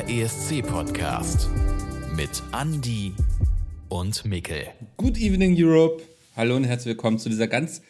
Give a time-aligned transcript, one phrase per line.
[0.00, 1.50] der ESC-Podcast
[2.16, 3.12] mit Andy
[3.88, 4.68] und Mikkel.
[4.96, 6.02] Good evening, Europe.
[6.36, 7.82] Hallo und herzlich willkommen zu dieser ganz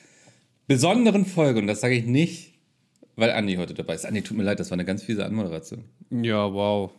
[0.67, 1.61] besonderen Folge.
[1.61, 2.55] Und das sage ich nicht,
[3.15, 4.07] weil Andi heute dabei ist.
[4.07, 5.85] Andi, tut mir leid, das war eine ganz fiese Anmoderation.
[6.11, 6.91] Ja, wow.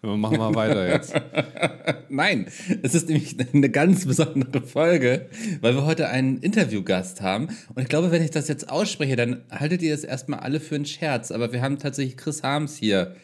[0.00, 1.14] Wir machen mal weiter jetzt.
[2.08, 2.46] Nein,
[2.82, 5.28] es ist nämlich eine ganz besondere Folge,
[5.60, 7.48] weil wir heute einen Interviewgast haben.
[7.74, 10.74] Und ich glaube, wenn ich das jetzt ausspreche, dann haltet ihr es erstmal alle für
[10.74, 11.30] einen Scherz.
[11.30, 13.14] Aber wir haben tatsächlich Chris Harms hier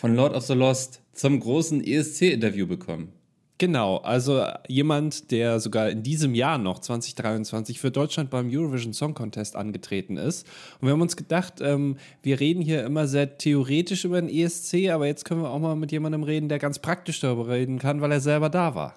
[0.00, 3.12] von Lord of the Lost zum großen ESC-Interview bekommen.
[3.58, 9.12] Genau, also jemand, der sogar in diesem Jahr noch 2023 für Deutschland beim Eurovision Song
[9.12, 10.46] Contest angetreten ist.
[10.80, 14.88] Und wir haben uns gedacht, ähm, wir reden hier immer sehr theoretisch über den ESC,
[14.88, 18.00] aber jetzt können wir auch mal mit jemandem reden, der ganz praktisch darüber reden kann,
[18.00, 18.96] weil er selber da war.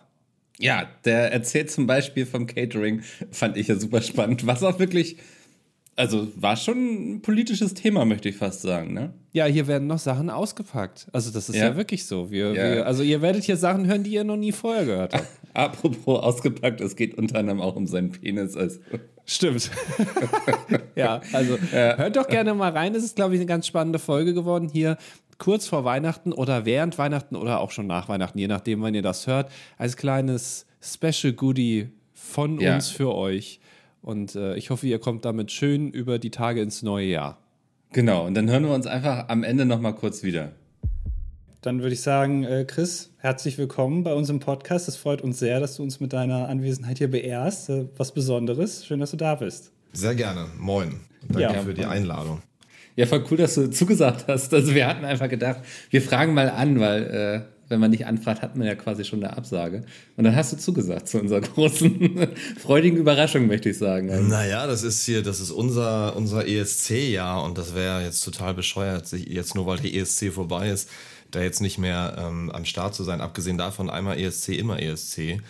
[0.58, 5.18] Ja, der erzählt zum Beispiel vom Catering, fand ich ja super spannend, was auch wirklich
[5.96, 9.14] also war schon ein politisches Thema, möchte ich fast sagen, ne?
[9.32, 11.08] Ja, hier werden noch Sachen ausgepackt.
[11.12, 12.32] Also das ist ja, ja wirklich so.
[12.32, 12.76] Wir, ja.
[12.76, 15.28] wir, also ihr werdet hier Sachen hören, die ihr noch nie vorher gehört habt.
[15.54, 18.58] Apropos ausgepackt, es geht unter anderem auch um seinen Penis.
[18.58, 18.80] Also.
[19.26, 19.70] Stimmt.
[20.96, 21.98] ja, also ja.
[21.98, 22.96] hört doch gerne mal rein.
[22.96, 24.98] Es ist, glaube ich, eine ganz spannende Folge geworden hier.
[25.38, 29.02] Kurz vor Weihnachten oder während Weihnachten oder auch schon nach Weihnachten, je nachdem, wann ihr
[29.02, 33.60] das hört, als kleines Special Goodie von uns für euch.
[34.04, 37.38] Und äh, ich hoffe, ihr kommt damit schön über die Tage ins neue Jahr.
[37.94, 40.52] Genau, und dann hören wir uns einfach am Ende nochmal kurz wieder.
[41.62, 44.90] Dann würde ich sagen, äh, Chris, herzlich willkommen bei uns im Podcast.
[44.90, 47.70] Es freut uns sehr, dass du uns mit deiner Anwesenheit hier beehrst.
[47.70, 48.86] Äh, was Besonderes.
[48.86, 49.72] Schön, dass du da bist.
[49.94, 50.48] Sehr gerne.
[50.60, 51.00] Moin.
[51.30, 52.42] Danke ja, für die Einladung.
[52.98, 54.54] Ja, voll cool, dass du zugesagt hast.
[54.54, 58.44] Also wir hatten einfach gedacht, wir fragen mal an, weil äh, wenn man nicht anfragt,
[58.44, 59.84] hat man ja quasi schon eine Absage.
[60.16, 62.28] Und dann hast du zugesagt zu unserer großen,
[62.62, 64.12] freudigen Überraschung, möchte ich sagen.
[64.12, 64.24] Also.
[64.24, 69.12] Naja, das ist hier, das ist unser, unser ESC-Jahr und das wäre jetzt total bescheuert,
[69.12, 70.88] jetzt nur weil der ESC vorbei ist,
[71.32, 73.22] da jetzt nicht mehr ähm, am Start zu sein.
[73.22, 75.42] Abgesehen davon, einmal ESC, immer ESC.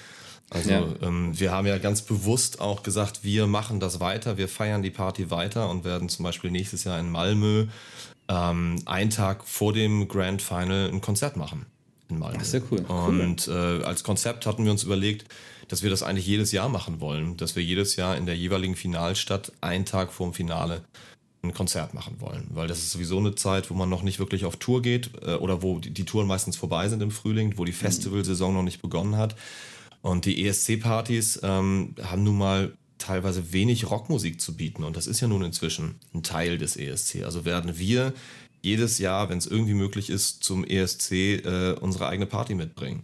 [0.50, 0.86] Also ja.
[1.02, 4.92] ähm, wir haben ja ganz bewusst auch gesagt, wir machen das weiter, wir feiern die
[4.92, 7.66] Party weiter und werden zum Beispiel nächstes Jahr in Malmö
[8.30, 11.66] ähm, einen Tag vor dem Grand Final ein Konzert machen
[12.14, 12.42] in Malmö.
[12.42, 12.80] Ist ja cool.
[12.80, 13.82] Und cool.
[13.82, 15.26] Äh, als Konzept hatten wir uns überlegt,
[15.68, 18.76] dass wir das eigentlich jedes Jahr machen wollen, dass wir jedes Jahr in der jeweiligen
[18.76, 20.84] Finalstadt einen Tag vorm Finale
[21.44, 24.46] ein Konzert machen wollen, weil das ist sowieso eine Zeit, wo man noch nicht wirklich
[24.46, 27.66] auf Tour geht äh, oder wo die, die, Touren meistens vorbei sind im Frühling, wo
[27.66, 27.78] die mhm.
[27.78, 29.36] Festivalsaison noch nicht begonnen hat.
[30.02, 35.20] Und die ESC-Partys ähm, haben nun mal teilweise wenig Rockmusik zu bieten und das ist
[35.20, 37.24] ja nun inzwischen ein Teil des ESC.
[37.24, 38.14] Also werden wir
[38.64, 43.04] jedes Jahr, wenn es irgendwie möglich ist, zum ESC äh, unsere eigene Party mitbringen.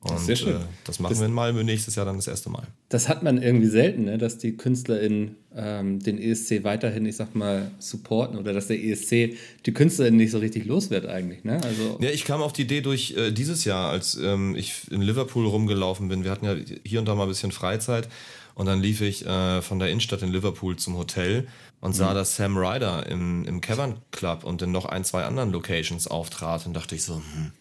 [0.00, 0.56] Und Sehr schön.
[0.56, 2.66] Äh, das machen das, wir in Malmö nächstes Jahr dann das erste Mal.
[2.88, 4.16] Das hat man irgendwie selten, ne?
[4.16, 9.36] dass die KünstlerInnen ähm, den ESC weiterhin, ich sag mal, supporten oder dass der ESC
[9.66, 11.42] die KünstlerInnen nicht so richtig los wird eigentlich.
[11.42, 11.60] Ne?
[11.62, 15.02] Also ja, ich kam auf die Idee durch äh, dieses Jahr, als ähm, ich in
[15.02, 16.22] Liverpool rumgelaufen bin.
[16.22, 18.08] Wir hatten ja hier und da mal ein bisschen Freizeit
[18.54, 21.48] und dann lief ich äh, von der Innenstadt in Liverpool zum Hotel
[21.80, 22.14] und sah, mhm.
[22.14, 26.66] dass Sam Ryder im, im Cavern Club und in noch ein, zwei anderen Locations auftrat
[26.66, 27.52] und dachte ich so, hm,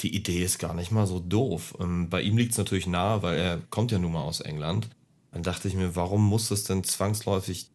[0.00, 1.74] die Idee ist gar nicht mal so doof.
[1.80, 4.88] Ähm, bei ihm liegt es natürlich nahe, weil er kommt ja nun mal aus England.
[5.32, 7.68] Dann dachte ich mir, warum muss das denn zwangsläufig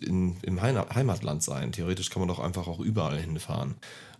[0.00, 1.72] in, im Heimatland sein?
[1.72, 3.74] Theoretisch kann man doch einfach auch überall hinfahren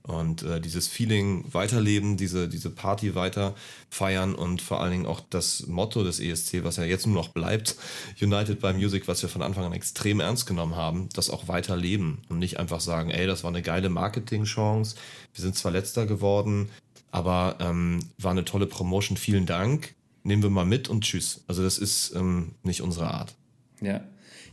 [0.07, 3.55] und äh, dieses Feeling weiterleben, diese, diese Party weiter
[3.91, 7.29] feiern und vor allen Dingen auch das Motto des ESC, was ja jetzt nur noch
[7.29, 7.77] bleibt,
[8.21, 12.19] United by Music, was wir von Anfang an extrem ernst genommen haben, das auch weiterleben
[12.29, 14.97] und nicht einfach sagen, ey, das war eine geile Marketingchance,
[15.35, 16.71] wir sind zwar letzter geworden,
[17.11, 21.43] aber ähm, war eine tolle Promotion, vielen Dank, nehmen wir mal mit und tschüss.
[21.49, 23.35] Also das ist ähm, nicht unsere Art.
[23.81, 24.03] Ja,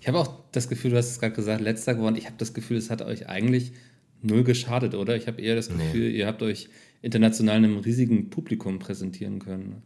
[0.01, 2.15] ich habe auch das Gefühl, du hast es gerade gesagt, letzter geworden.
[2.15, 3.73] Ich habe das Gefühl, es hat euch eigentlich
[4.23, 5.15] null geschadet, oder?
[5.15, 6.17] Ich habe eher das Gefühl, nee.
[6.17, 6.69] ihr habt euch
[7.01, 9.83] international einem riesigen Publikum präsentieren können.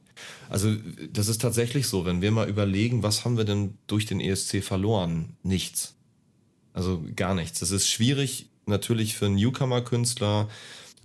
[0.50, 0.75] Also
[1.12, 4.63] das ist tatsächlich so, wenn wir mal überlegen, was haben wir denn durch den ESC
[4.63, 5.30] verloren?
[5.44, 5.95] Nichts.
[6.74, 7.60] Also gar nichts.
[7.60, 10.48] Das ist schwierig natürlich für Newcomer-Künstler,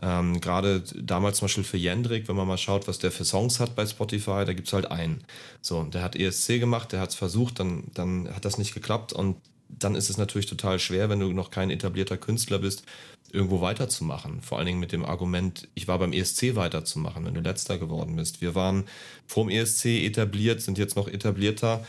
[0.03, 3.61] ähm, gerade damals zum Beispiel für Jendrik, wenn man mal schaut, was der für Songs
[3.61, 5.23] hat bei Spotify, da gibt es halt einen.
[5.61, 9.13] So, der hat ESC gemacht, der hat es versucht, dann, dann hat das nicht geklappt
[9.13, 9.37] und
[9.79, 12.85] dann ist es natürlich total schwer, wenn du noch kein etablierter Künstler bist,
[13.33, 14.43] irgendwo weiterzumachen.
[14.43, 18.17] Vor allen Dingen mit dem Argument, ich war beim ESC weiterzumachen, wenn du letzter geworden
[18.17, 18.41] bist.
[18.41, 18.85] Wir waren
[19.27, 21.85] vorm ESC etabliert, sind jetzt noch etablierter.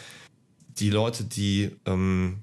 [0.80, 2.38] Die Leute, die ähm,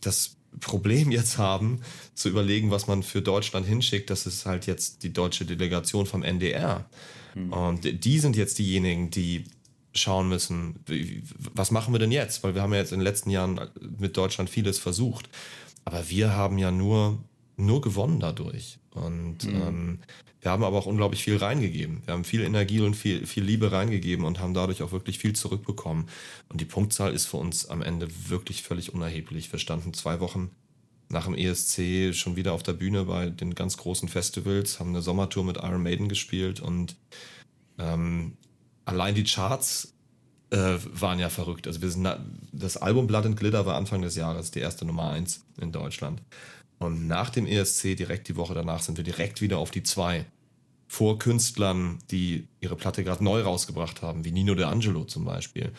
[0.00, 1.80] das Problem jetzt haben,
[2.14, 6.22] zu überlegen, was man für Deutschland hinschickt, das ist halt jetzt die deutsche Delegation vom
[6.22, 6.88] NDR.
[7.34, 7.52] Mhm.
[7.52, 9.44] Und die sind jetzt diejenigen, die
[9.94, 10.80] schauen müssen,
[11.54, 12.42] was machen wir denn jetzt?
[12.42, 13.60] Weil wir haben ja jetzt in den letzten Jahren
[13.98, 15.28] mit Deutschland vieles versucht.
[15.84, 17.18] Aber wir haben ja nur
[17.56, 18.78] nur gewonnen dadurch.
[18.90, 19.62] Und mhm.
[19.62, 19.98] ähm,
[20.40, 22.02] wir haben aber auch unglaublich viel reingegeben.
[22.04, 25.34] Wir haben viel Energie und viel, viel Liebe reingegeben und haben dadurch auch wirklich viel
[25.34, 26.06] zurückbekommen.
[26.48, 29.50] Und die Punktzahl ist für uns am Ende wirklich völlig unerheblich.
[29.52, 30.50] Wir standen zwei Wochen
[31.08, 35.02] nach dem ESC schon wieder auf der Bühne bei den ganz großen Festivals, haben eine
[35.02, 36.96] Sommertour mit Iron Maiden gespielt und
[37.78, 38.36] ähm,
[38.84, 39.94] allein die Charts
[40.50, 41.66] äh, waren ja verrückt.
[41.66, 42.08] Also wir sind
[42.52, 46.22] das Album Blood and Glitter war Anfang des Jahres die erste Nummer 1 in Deutschland.
[46.78, 50.24] Und nach dem ESC, direkt die Woche danach, sind wir direkt wieder auf die 2.
[50.86, 55.72] Vor Künstlern, die ihre Platte gerade neu rausgebracht haben, wie Nino De Angelo zum Beispiel.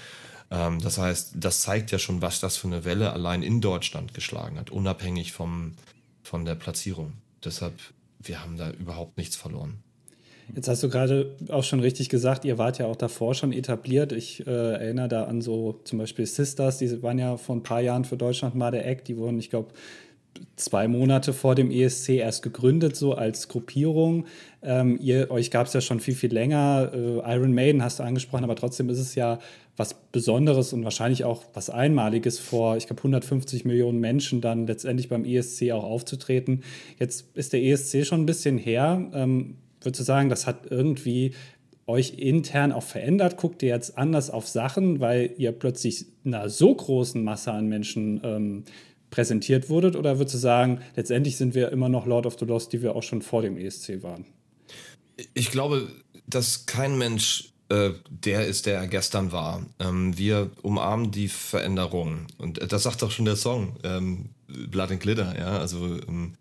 [0.51, 4.13] Ähm, das heißt, das zeigt ja schon, was das für eine Welle allein in Deutschland
[4.13, 5.74] geschlagen hat, unabhängig vom,
[6.24, 7.13] von der Platzierung.
[7.44, 7.80] Deshalb,
[8.19, 9.84] wir haben da überhaupt nichts verloren.
[10.54, 14.12] Jetzt hast du gerade auch schon richtig gesagt, ihr wart ja auch davor schon etabliert.
[14.12, 17.82] Ich äh, erinnere da an so zum Beispiel Sisters, die waren ja vor ein paar
[17.82, 19.06] Jahren für Deutschland mal der Eck.
[19.06, 19.70] Die wurden, ich glaube,
[20.56, 24.26] zwei Monate vor dem ESC erst gegründet, so als Gruppierung.
[24.62, 26.92] Ähm, ihr, euch gab es ja schon viel, viel länger.
[26.94, 29.40] Äh, Iron Maiden hast du angesprochen, aber trotzdem ist es ja
[29.78, 35.10] was Besonderes und wahrscheinlich auch was Einmaliges vor, ich glaube, 150 Millionen Menschen dann letztendlich
[35.10, 36.64] beim ESC auch aufzutreten.
[36.98, 39.10] Jetzt ist der ESC schon ein bisschen her.
[39.14, 41.34] Ähm, würdest du sagen, das hat irgendwie
[41.88, 43.38] euch intern auch verändert?
[43.38, 48.20] Guckt ihr jetzt anders auf Sachen, weil ihr plötzlich einer so großen Masse an Menschen
[48.24, 48.64] ähm,
[49.12, 49.96] präsentiert wurdet?
[49.96, 52.96] Oder würdest du sagen, letztendlich sind wir immer noch Lord of the Lost, die wir
[52.96, 54.26] auch schon vor dem ESC waren?
[55.34, 55.88] Ich glaube,
[56.28, 59.66] dass kein Mensch äh, der ist, der er gestern war.
[59.80, 62.28] Ähm, wir umarmen die Veränderung.
[62.38, 66.34] Und das sagt auch schon der Song, ähm, Blood and Glitter, ja, also ähm,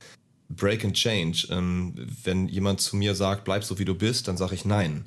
[0.56, 1.48] Break and Change.
[1.50, 5.04] Ähm, wenn jemand zu mir sagt, bleib so wie du bist, dann sage ich nein.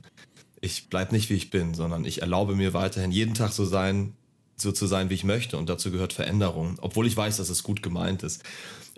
[0.62, 4.14] Ich bleib nicht wie ich bin, sondern ich erlaube mir weiterhin jeden Tag so sein,
[4.56, 5.58] so zu sein, wie ich möchte.
[5.58, 8.44] Und dazu gehört Veränderung, obwohl ich weiß, dass es gut gemeint ist.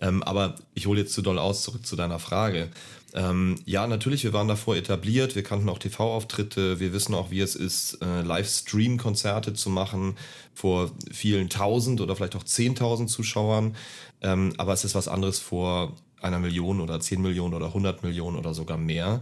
[0.01, 2.69] Ähm, aber ich hole jetzt zu doll aus zurück zu deiner Frage.
[3.13, 7.39] Ähm, ja, natürlich, wir waren davor etabliert, wir kannten auch TV-Auftritte, wir wissen auch, wie
[7.39, 10.15] es ist, äh, Livestream-Konzerte zu machen
[10.53, 13.75] vor vielen tausend oder vielleicht auch zehntausend Zuschauern.
[14.21, 18.37] Ähm, aber es ist was anderes vor einer Million oder zehn Millionen oder hundert Millionen
[18.37, 19.21] oder sogar mehr.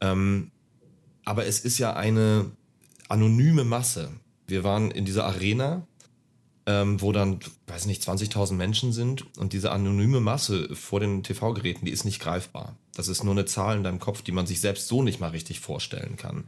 [0.00, 0.50] Ähm,
[1.24, 2.52] aber es ist ja eine
[3.08, 4.10] anonyme Masse.
[4.46, 5.86] Wir waren in dieser Arena,
[6.66, 11.86] ähm, wo dann, weiß nicht, 20.000 Menschen sind und diese anonyme Masse vor den TV-Geräten,
[11.86, 12.76] die ist nicht greifbar.
[12.94, 15.30] Das ist nur eine Zahl in deinem Kopf, die man sich selbst so nicht mal
[15.30, 16.44] richtig vorstellen kann.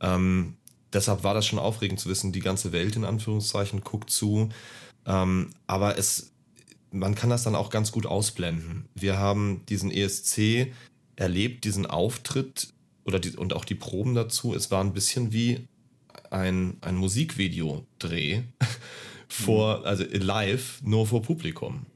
[0.00, 0.56] Ähm,
[0.92, 4.48] deshalb war das schon aufregend zu wissen, die ganze Welt in Anführungszeichen guckt zu.
[5.06, 6.29] Ähm, aber es,
[6.92, 8.86] man kann das dann auch ganz gut ausblenden.
[8.94, 10.72] Wir haben diesen ESC
[11.16, 12.72] erlebt, diesen Auftritt
[13.04, 14.54] oder die, und auch die Proben dazu.
[14.54, 15.66] Es war ein bisschen wie
[16.30, 18.42] ein, ein Musikvideo-Dreh
[19.28, 21.86] vor, also live, nur vor Publikum.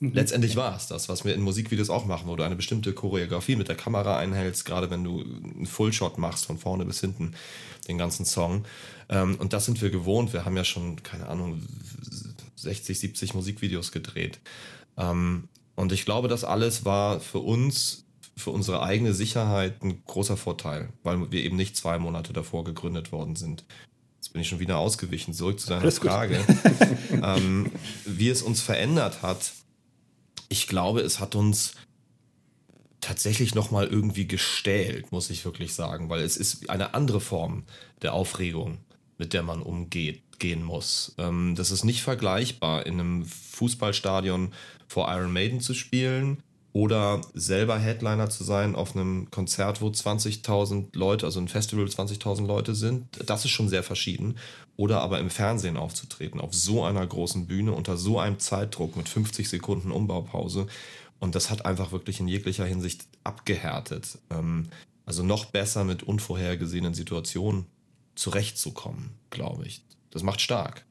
[0.00, 0.12] Mhm.
[0.12, 3.56] Letztendlich war es das, was wir in Musikvideos auch machen, wo du eine bestimmte Choreografie
[3.56, 7.34] mit der Kamera einhältst, gerade wenn du einen Fullshot machst, von vorne bis hinten,
[7.88, 8.64] den ganzen Song.
[9.08, 10.32] Ähm, und das sind wir gewohnt.
[10.32, 11.62] Wir haben ja schon, keine Ahnung,
[12.56, 14.40] 60, 70 Musikvideos gedreht.
[14.96, 18.06] Ähm, und ich glaube, das alles war für uns,
[18.36, 23.12] für unsere eigene Sicherheit ein großer Vorteil, weil wir eben nicht zwei Monate davor gegründet
[23.12, 23.64] worden sind.
[24.16, 26.40] Jetzt bin ich schon wieder ausgewichen, zurück zu deiner Frage.
[27.22, 27.70] ähm,
[28.04, 29.52] wie es uns verändert hat,
[30.48, 31.74] ich glaube, es hat uns
[33.00, 37.64] tatsächlich nochmal irgendwie gestählt, muss ich wirklich sagen, weil es ist eine andere Form
[38.00, 38.78] der Aufregung,
[39.18, 41.14] mit der man umgeht, gehen muss.
[41.18, 44.52] Ähm, das ist nicht vergleichbar, in einem Fußballstadion
[44.88, 46.42] vor Iron Maiden zu spielen
[46.74, 52.46] oder selber Headliner zu sein auf einem Konzert, wo 20.000 Leute, also ein Festival 20.000
[52.46, 53.06] Leute sind.
[53.26, 54.36] Das ist schon sehr verschieden.
[54.76, 59.08] Oder aber im Fernsehen aufzutreten, auf so einer großen Bühne, unter so einem Zeitdruck mit
[59.08, 60.66] 50 Sekunden Umbaupause.
[61.20, 64.18] Und das hat einfach wirklich in jeglicher Hinsicht abgehärtet.
[64.30, 64.66] Ähm,
[65.06, 67.66] also noch besser mit unvorhergesehenen Situationen
[68.14, 69.82] zurechtzukommen, glaube ich.
[70.10, 70.84] Das macht stark.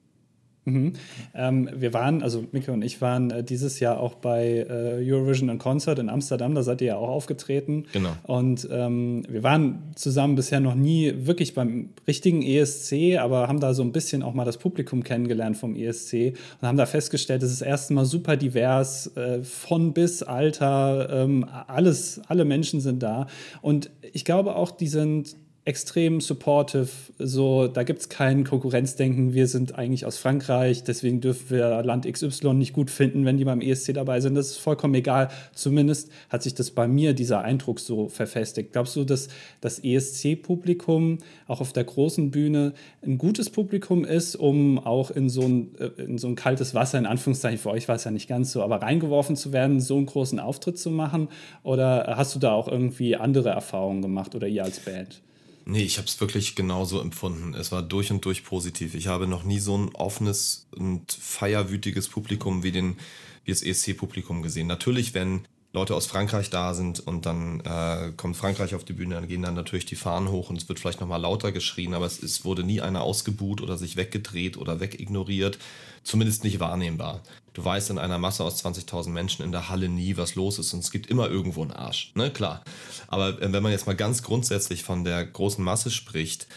[0.66, 0.94] Mhm.
[1.36, 5.50] Ähm, wir waren, also Mika und ich waren äh, dieses Jahr auch bei äh, Eurovision
[5.50, 7.86] and Concert in Amsterdam, da seid ihr ja auch aufgetreten.
[7.92, 8.12] Genau.
[8.24, 13.74] Und ähm, wir waren zusammen bisher noch nie wirklich beim richtigen ESC, aber haben da
[13.74, 17.52] so ein bisschen auch mal das Publikum kennengelernt vom ESC und haben da festgestellt, es
[17.52, 23.28] ist erstmal super divers, äh, von bis Alter, ähm, alles, alle Menschen sind da.
[23.62, 26.90] Und ich glaube auch, die sind extrem supportive.
[27.20, 29.34] So, da gibt es kein Konkurrenzdenken.
[29.34, 33.46] Wir sind eigentlich aus Frankreich, deswegen dürfen wir Land XY nicht gut finden, wenn die
[33.46, 34.36] beim ESC dabei sind.
[34.36, 35.30] Das ist vollkommen egal.
[35.54, 38.74] Zumindest hat sich das bei mir, dieser Eindruck, so verfestigt.
[38.74, 39.30] Glaubst du, dass
[39.62, 45.44] das ESC-Publikum auch auf der großen Bühne ein gutes Publikum ist, um auch in so
[45.44, 48.28] ein, äh, in so ein kaltes Wasser, in Anführungszeichen, für euch war es ja nicht
[48.28, 51.30] ganz so, aber reingeworfen zu werden, so einen großen Auftritt zu machen?
[51.64, 55.23] Oder hast du da auch irgendwie andere Erfahrungen gemacht oder ihr als Band?
[55.66, 57.54] Nee, ich habe es wirklich genauso empfunden.
[57.54, 58.96] Es war durch und durch positiv.
[58.96, 62.98] Ich habe noch nie so ein offenes und feierwütiges Publikum wie, den,
[63.46, 64.68] wie das ESC-Publikum gesehen.
[64.68, 69.16] Natürlich, wenn Leute aus Frankreich da sind und dann äh, kommt Frankreich auf die Bühne,
[69.16, 72.06] dann gehen dann natürlich die Fahnen hoch und es wird vielleicht nochmal lauter geschrien, aber
[72.06, 75.58] es, es wurde nie einer ausgebuht oder sich weggedreht oder wegignoriert,
[76.04, 77.24] zumindest nicht wahrnehmbar.
[77.54, 80.74] Du weißt in einer Masse aus 20.000 Menschen in der Halle nie, was los ist
[80.74, 82.64] und es gibt immer irgendwo einen Arsch, ne, klar.
[83.08, 86.48] Aber äh, wenn man jetzt mal ganz grundsätzlich von der großen Masse spricht,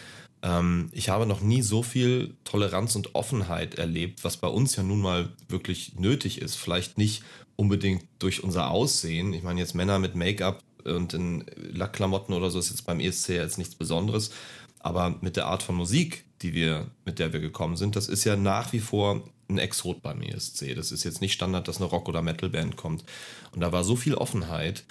[0.41, 4.83] ähm, ich habe noch nie so viel Toleranz und Offenheit erlebt, was bei uns ja
[4.83, 6.55] nun mal wirklich nötig ist.
[6.55, 7.23] Vielleicht nicht
[7.55, 9.33] unbedingt durch unser Aussehen.
[9.33, 13.29] Ich meine, jetzt Männer mit Make-up und in Lackklamotten oder so ist jetzt beim ESC
[13.29, 14.31] jetzt nichts Besonderes.
[14.79, 18.23] Aber mit der Art von Musik, die wir, mit der wir gekommen sind, das ist
[18.23, 20.75] ja nach wie vor ein Exot beim ESC.
[20.75, 23.03] Das ist jetzt nicht Standard, dass eine Rock- oder Metal-Band kommt.
[23.51, 24.83] Und da war so viel Offenheit.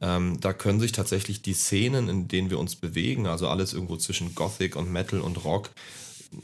[0.00, 3.96] Ähm, da können sich tatsächlich die Szenen, in denen wir uns bewegen, also alles irgendwo
[3.96, 5.70] zwischen Gothic und Metal und Rock,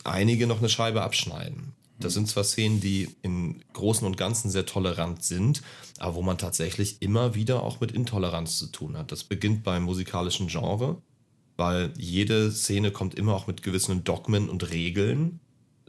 [0.04, 1.72] einige noch eine Scheibe abschneiden.
[2.00, 5.62] Das sind zwar Szenen, die im Großen und Ganzen sehr tolerant sind,
[5.98, 9.10] aber wo man tatsächlich immer wieder auch mit Intoleranz zu tun hat.
[9.10, 11.02] Das beginnt beim musikalischen Genre,
[11.56, 15.40] weil jede Szene kommt immer auch mit gewissen Dogmen und Regeln.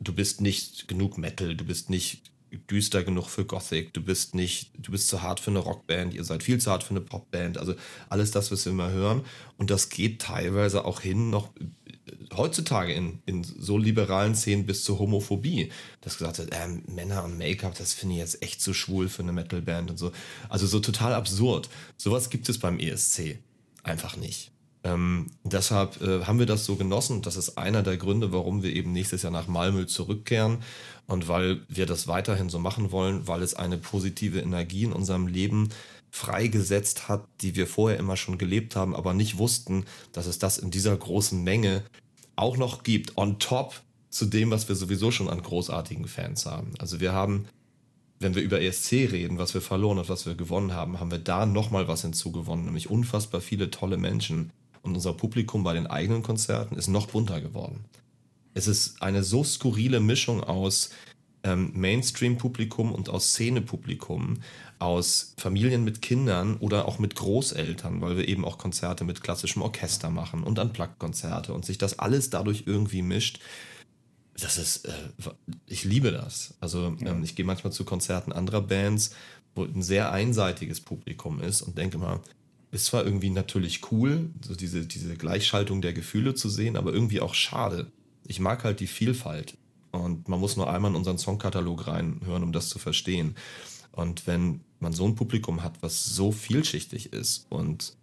[0.01, 2.31] Du bist nicht genug Metal, du bist nicht
[2.69, 6.23] düster genug für Gothic, du bist nicht, du bist zu hart für eine Rockband, ihr
[6.23, 7.75] seid viel zu hart für eine Popband, also
[8.09, 9.23] alles das, was wir immer hören.
[9.57, 11.51] Und das geht teilweise auch hin noch
[12.35, 17.37] heutzutage in, in so liberalen Szenen bis zur Homophobie, dass gesagt wird, ähm, Männer und
[17.37, 20.11] Make-up, das finde ich jetzt echt zu schwul für eine Metalband und so.
[20.47, 21.69] Also so total absurd.
[21.97, 23.39] Sowas gibt es beim ESC
[23.83, 24.51] einfach nicht.
[24.83, 27.21] Ähm, deshalb äh, haben wir das so genossen.
[27.21, 30.59] Das ist einer der Gründe, warum wir eben nächstes Jahr nach Malmö zurückkehren
[31.07, 35.27] und weil wir das weiterhin so machen wollen, weil es eine positive Energie in unserem
[35.27, 35.69] Leben
[36.11, 40.57] freigesetzt hat, die wir vorher immer schon gelebt haben, aber nicht wussten, dass es das
[40.57, 41.83] in dieser großen Menge
[42.35, 46.73] auch noch gibt, on top zu dem, was wir sowieso schon an großartigen Fans haben.
[46.79, 47.47] Also wir haben,
[48.19, 51.19] wenn wir über ESC reden, was wir verloren und was wir gewonnen haben, haben wir
[51.19, 54.51] da nochmal was hinzugewonnen, nämlich unfassbar viele tolle Menschen.
[54.81, 57.85] Und unser Publikum bei den eigenen Konzerten ist noch bunter geworden.
[58.53, 60.89] Es ist eine so skurrile Mischung aus
[61.43, 64.39] ähm, Mainstream-Publikum und aus Szene-Publikum,
[64.79, 69.61] aus Familien mit Kindern oder auch mit Großeltern, weil wir eben auch Konzerte mit klassischem
[69.61, 73.39] Orchester machen und Unplugged-Konzerte und sich das alles dadurch irgendwie mischt.
[74.37, 74.91] Das ist, äh,
[75.65, 76.55] ich liebe das.
[76.59, 79.11] Also ähm, ich gehe manchmal zu Konzerten anderer Bands,
[79.55, 82.21] wo ein sehr einseitiges Publikum ist und denke mal,
[82.71, 87.21] ist zwar irgendwie natürlich cool, so diese, diese Gleichschaltung der Gefühle zu sehen, aber irgendwie
[87.21, 87.91] auch schade.
[88.25, 89.57] Ich mag halt die Vielfalt.
[89.91, 93.35] Und man muss nur einmal in unseren Songkatalog reinhören, um das zu verstehen.
[93.91, 97.95] Und wenn man so ein Publikum hat, was so vielschichtig ist und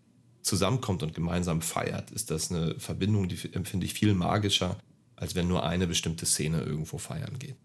[0.43, 4.79] zusammenkommt und gemeinsam feiert, ist das eine Verbindung, die empfinde ich viel magischer,
[5.15, 7.57] als wenn nur eine bestimmte Szene irgendwo feiern geht.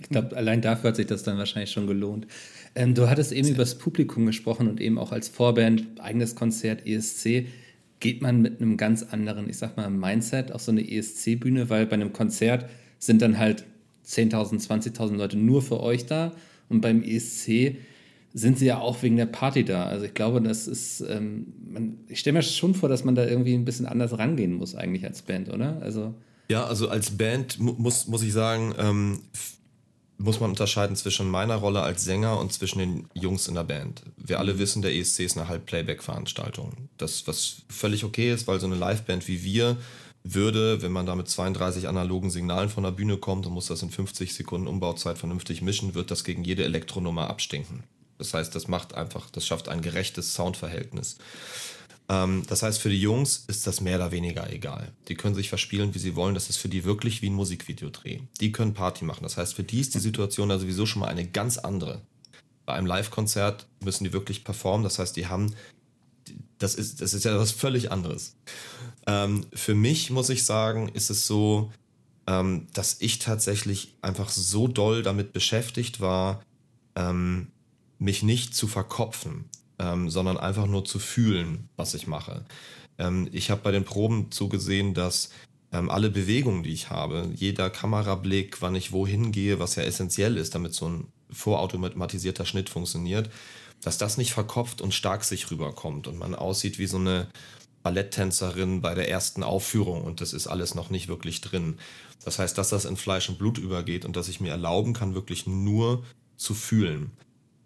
[0.00, 2.26] Ich glaube, allein dafür hat sich das dann wahrscheinlich schon gelohnt.
[2.74, 6.86] Ähm, du hattest eben über das Publikum gesprochen und eben auch als Vorband, eigenes Konzert,
[6.86, 7.46] ESC.
[8.00, 11.86] Geht man mit einem ganz anderen, ich sag mal, Mindset auf so eine ESC-Bühne, weil
[11.86, 12.68] bei einem Konzert
[12.98, 13.64] sind dann halt
[14.06, 16.32] 10.000, 20.000 Leute nur für euch da
[16.68, 17.76] und beim ESC
[18.34, 19.84] sind sie ja auch wegen der Party da.
[19.84, 23.26] Also ich glaube, das ist, ähm, man, ich stelle mir schon vor, dass man da
[23.26, 25.80] irgendwie ein bisschen anders rangehen muss eigentlich als Band, oder?
[25.82, 26.14] Also
[26.48, 29.20] ja, also als Band muss, muss ich sagen, ähm,
[30.22, 34.02] muss man unterscheiden zwischen meiner Rolle als Sänger und zwischen den Jungs in der Band.
[34.16, 36.88] Wir alle wissen, der ESC ist eine Halb-Playback-Veranstaltung.
[36.96, 39.76] Das, was völlig okay ist, weil so eine Liveband wie wir
[40.24, 43.82] würde, wenn man da mit 32 analogen Signalen von der Bühne kommt und muss das
[43.82, 47.82] in 50 Sekunden Umbauzeit vernünftig mischen, wird das gegen jede Elektronummer abstinken.
[48.18, 51.16] Das heißt, das macht einfach, das schafft ein gerechtes Soundverhältnis.
[52.12, 54.92] Ähm, das heißt, für die Jungs ist das mehr oder weniger egal.
[55.08, 56.34] Die können sich verspielen, wie sie wollen.
[56.34, 58.20] Das ist für die wirklich wie ein Musikvideodreh.
[58.40, 59.22] Die können Party machen.
[59.22, 62.02] Das heißt, für die ist die Situation da sowieso schon mal eine ganz andere.
[62.66, 64.84] Bei einem Live-Konzert müssen die wirklich performen.
[64.84, 65.54] Das heißt, die haben
[66.58, 68.36] das ist, das ist ja was völlig anderes.
[69.06, 71.72] Ähm, für mich muss ich sagen, ist es so,
[72.28, 76.42] ähm, dass ich tatsächlich einfach so doll damit beschäftigt war,
[77.98, 79.46] mich nicht zu verkopfen,
[79.82, 82.44] ähm, sondern einfach nur zu fühlen, was ich mache.
[82.98, 85.30] Ähm, ich habe bei den Proben zugesehen, dass
[85.72, 90.36] ähm, alle Bewegungen, die ich habe, jeder Kamerablick, wann ich wohin gehe, was ja essentiell
[90.36, 93.30] ist, damit so ein vorautomatisierter Schnitt funktioniert,
[93.80, 97.26] dass das nicht verkopft und stark sich rüberkommt und man aussieht wie so eine
[97.82, 101.78] Balletttänzerin bei der ersten Aufführung und das ist alles noch nicht wirklich drin.
[102.24, 105.16] Das heißt, dass das in Fleisch und Blut übergeht und dass ich mir erlauben kann,
[105.16, 106.04] wirklich nur
[106.36, 107.10] zu fühlen.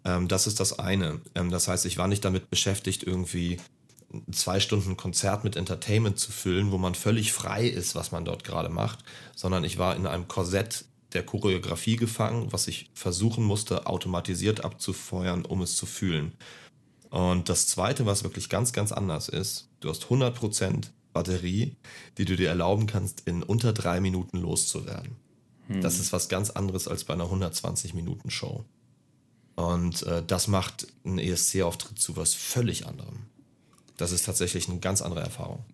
[0.07, 1.21] Ähm, das ist das eine.
[1.35, 3.57] Ähm, das heißt, ich war nicht damit beschäftigt, irgendwie
[4.31, 8.45] zwei Stunden Konzert mit Entertainment zu füllen, wo man völlig frei ist, was man dort
[8.45, 9.03] gerade macht,
[9.35, 15.45] sondern ich war in einem Korsett der Choreografie gefangen, was ich versuchen musste, automatisiert abzufeuern,
[15.45, 16.33] um es zu fühlen.
[17.09, 21.75] Und das Zweite, was wirklich ganz, ganz anders ist, du hast 100% Batterie,
[22.17, 25.15] die du dir erlauben kannst, in unter drei Minuten loszuwerden.
[25.67, 25.81] Hm.
[25.81, 28.65] Das ist was ganz anderes als bei einer 120-Minuten-Show.
[29.57, 33.23] Und äh, das macht einen ESC-Auftritt zu was völlig anderem.
[33.97, 35.65] Das ist tatsächlich eine ganz andere Erfahrung.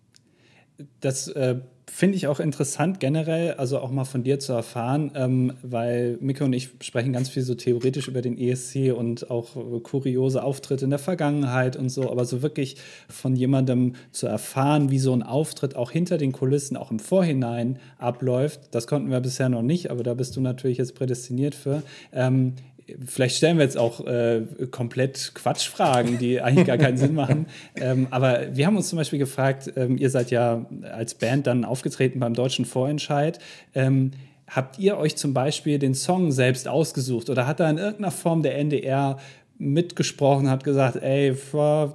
[1.00, 5.52] Das äh, finde ich auch interessant generell, also auch mal von dir zu erfahren, ähm,
[5.62, 9.80] weil Mika und ich sprechen ganz viel so theoretisch über den ESC und auch äh,
[9.80, 12.78] kuriose Auftritte in der Vergangenheit und so, aber so wirklich
[13.10, 17.78] von jemandem zu erfahren, wie so ein Auftritt auch hinter den Kulissen, auch im Vorhinein
[17.98, 21.82] abläuft, das konnten wir bisher noch nicht, aber da bist du natürlich jetzt prädestiniert für.
[22.14, 22.54] Ähm,
[23.04, 27.46] vielleicht stellen wir jetzt auch äh, komplett Quatschfragen, die eigentlich gar keinen Sinn machen.
[27.76, 31.64] Ähm, aber wir haben uns zum Beispiel gefragt, ähm, ihr seid ja als Band dann
[31.64, 33.38] aufgetreten beim deutschen Vorentscheid.
[33.74, 34.12] Ähm,
[34.46, 38.42] habt ihr euch zum Beispiel den Song selbst ausgesucht oder hat da in irgendeiner Form
[38.42, 39.18] der NDR
[39.58, 41.34] mitgesprochen, hat gesagt, ey,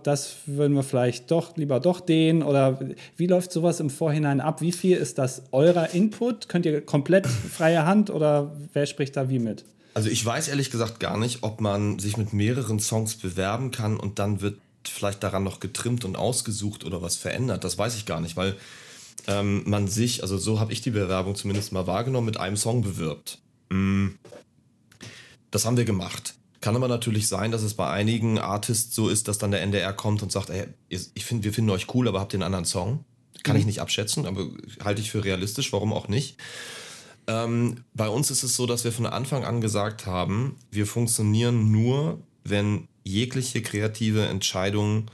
[0.03, 2.79] das würden wir vielleicht doch lieber doch den oder
[3.17, 4.62] wie läuft sowas im Vorhinein ab?
[4.62, 6.50] Wie viel ist das eurer Input?
[6.50, 9.65] Könnt ihr komplett freie Hand oder wer spricht da wie mit?
[10.00, 13.98] Also ich weiß ehrlich gesagt gar nicht, ob man sich mit mehreren Songs bewerben kann
[13.98, 17.65] und dann wird vielleicht daran noch getrimmt und ausgesucht oder was verändert.
[17.65, 18.56] Das weiß ich gar nicht, weil
[19.27, 22.82] ähm, man sich, also so habe ich die Bewerbung zumindest mal wahrgenommen, mit einem Song
[22.82, 23.39] bewirbt.
[23.72, 24.12] Mm.
[25.51, 26.36] Das haben wir gemacht.
[26.62, 29.91] Kann aber natürlich sein, dass es bei einigen Artists so ist, dass dann der NDR
[29.91, 32.63] kommt und sagt, ey, ich finde, wir finden euch cool, aber habt ihr einen anderen
[32.63, 33.03] Song?
[33.44, 33.60] Kann mhm.
[33.60, 34.48] ich nicht abschätzen, aber
[34.82, 36.38] halte ich für realistisch, warum auch nicht.
[37.29, 41.72] Ähm, bei uns ist es so, dass wir von Anfang an gesagt haben, wir funktionieren
[41.72, 45.11] nur, wenn jegliche kreative Entscheidung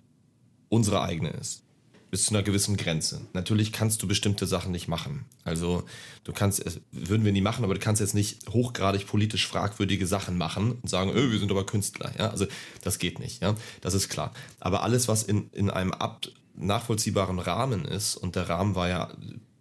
[0.69, 1.63] unsere eigene ist.
[2.12, 3.19] Bis zu einer gewissen Grenze.
[3.34, 5.25] Natürlich kannst du bestimmte Sachen nicht machen.
[5.43, 5.84] Also
[6.23, 10.38] du kannst, würden wir nie machen, aber du kannst jetzt nicht hochgradig politisch fragwürdige Sachen
[10.38, 12.13] machen und sagen, öh, wir sind aber Künstler.
[12.17, 12.30] Ja?
[12.30, 12.45] Also
[12.82, 13.56] das geht nicht, ja.
[13.82, 14.32] Das ist klar.
[14.62, 16.25] Aber alles, was in, in einem ab
[16.56, 19.12] nachvollziehbaren Rahmen ist, und der Rahmen war ja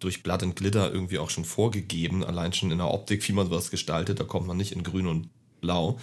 [0.04, 3.48] durch Blood and Glitter irgendwie auch schon vorgegeben, allein schon in der Optik, wie man
[3.48, 5.28] sowas gestaltet, da kommt man nicht in grün und
[5.60, 5.98] blau,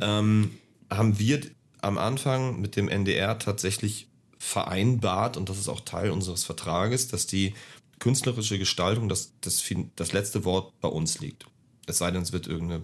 [0.00, 0.52] ähm,
[0.90, 1.40] haben wir
[1.82, 7.26] am Anfang mit dem NDR tatsächlich vereinbart, und das ist auch Teil unseres Vertrages, dass
[7.26, 7.54] die
[7.98, 9.62] künstlerische Gestaltung das, das,
[9.96, 11.46] das letzte Wort bei uns liegt.
[11.86, 12.82] Es sei denn, es wird irgendeine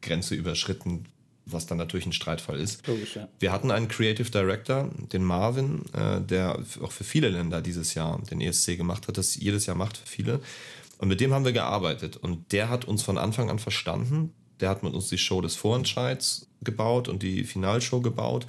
[0.00, 1.04] Grenze überschritten,
[1.52, 2.86] was dann natürlich ein Streitfall ist.
[2.86, 3.28] Logisch, ja.
[3.38, 8.20] Wir hatten einen Creative Director, den Marvin, äh, der auch für viele Länder dieses Jahr
[8.30, 10.40] den ESC gemacht hat, das jedes Jahr macht für viele.
[10.98, 12.16] Und mit dem haben wir gearbeitet.
[12.16, 14.32] Und der hat uns von Anfang an verstanden.
[14.60, 18.46] Der hat mit uns die Show des Vorentscheids gebaut und die Finalshow gebaut.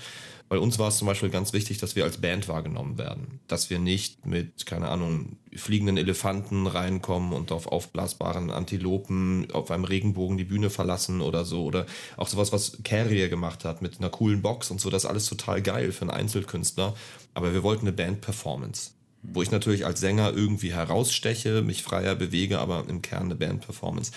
[0.53, 3.39] Bei uns war es zum Beispiel ganz wichtig, dass wir als Band wahrgenommen werden.
[3.47, 9.83] Dass wir nicht mit, keine Ahnung, fliegenden Elefanten reinkommen und auf aufblasbaren Antilopen auf einem
[9.83, 11.63] Regenbogen die Bühne verlassen oder so.
[11.63, 11.87] Oder
[12.17, 14.91] auch sowas, was Carrier gemacht hat mit einer coolen Box und so.
[14.91, 16.93] Das ist alles total geil für einen Einzelkünstler.
[17.33, 18.91] Aber wir wollten eine Band-Performance.
[19.23, 24.11] Wo ich natürlich als Sänger irgendwie heraussteche, mich freier bewege, aber im Kern eine Band-Performance.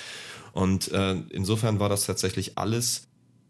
[0.53, 3.07] Und äh, insofern war das tatsächlich alles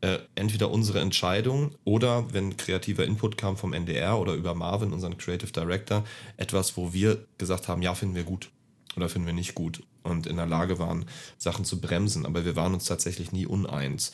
[0.07, 5.19] äh, entweder unsere Entscheidung oder, wenn kreativer Input kam vom NDR oder über Marvin, unseren
[5.19, 6.05] Creative Director,
[6.37, 8.51] etwas, wo wir gesagt haben, ja, finden wir gut
[8.97, 11.07] oder finden wir nicht gut und in der Lage waren,
[11.39, 12.25] Sachen zu bremsen.
[12.25, 14.13] Aber wir waren uns tatsächlich nie uneins.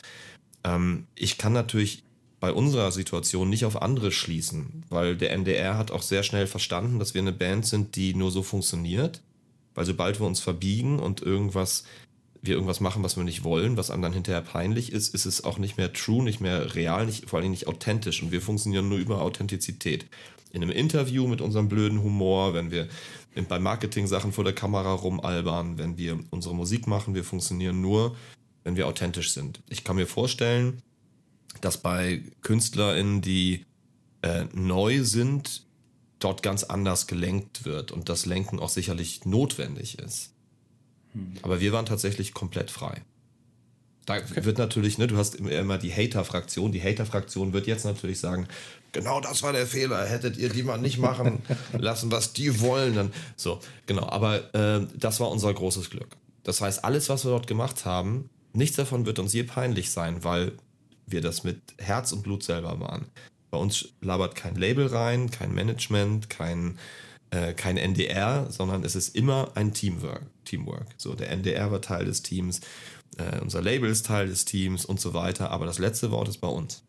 [0.63, 2.03] Ähm, ich kann natürlich
[2.39, 6.97] bei unserer Situation nicht auf andere schließen, weil der NDR hat auch sehr schnell verstanden,
[6.97, 9.21] dass wir eine Band sind, die nur so funktioniert.
[9.75, 11.83] Weil sobald wir uns verbiegen und irgendwas
[12.43, 15.57] wir irgendwas machen, was wir nicht wollen, was dann hinterher peinlich ist, ist es auch
[15.57, 18.21] nicht mehr true, nicht mehr real, nicht, vor allem nicht authentisch.
[18.21, 20.05] Und wir funktionieren nur über Authentizität.
[20.51, 22.87] In einem Interview mit unserem blöden Humor, wenn wir
[23.47, 28.15] bei Marketing-Sachen vor der Kamera rumalbern, wenn wir unsere Musik machen, wir funktionieren nur,
[28.63, 29.61] wenn wir authentisch sind.
[29.69, 30.81] Ich kann mir vorstellen,
[31.61, 33.65] dass bei KünstlerInnen, die
[34.21, 35.65] äh, neu sind,
[36.19, 40.33] dort ganz anders gelenkt wird und das Lenken auch sicherlich notwendig ist.
[41.41, 43.01] Aber wir waren tatsächlich komplett frei.
[44.05, 44.43] Da okay.
[44.43, 46.71] wird natürlich, ne, du hast immer die Hater-Fraktion.
[46.71, 48.47] Die Hater-Fraktion wird jetzt natürlich sagen,
[48.91, 51.41] genau das war der Fehler, hättet ihr die mal nicht machen
[51.77, 52.95] lassen, was die wollen.
[52.95, 54.07] Dann, so, genau.
[54.09, 56.17] Aber äh, das war unser großes Glück.
[56.43, 60.23] Das heißt, alles, was wir dort gemacht haben, nichts davon wird uns je peinlich sein,
[60.23, 60.51] weil
[61.05, 63.07] wir das mit Herz und Blut selber waren.
[63.51, 66.77] Bei uns labert kein Label rein, kein Management, kein,
[67.33, 70.23] äh, kein NDR, sondern es ist immer ein Teamwork.
[70.45, 70.87] Teamwork.
[70.97, 72.61] So, der NDR war Teil des Teams,
[73.17, 76.37] äh, unser Label ist Teil des Teams und so weiter, aber das letzte Wort ist
[76.37, 76.83] bei uns.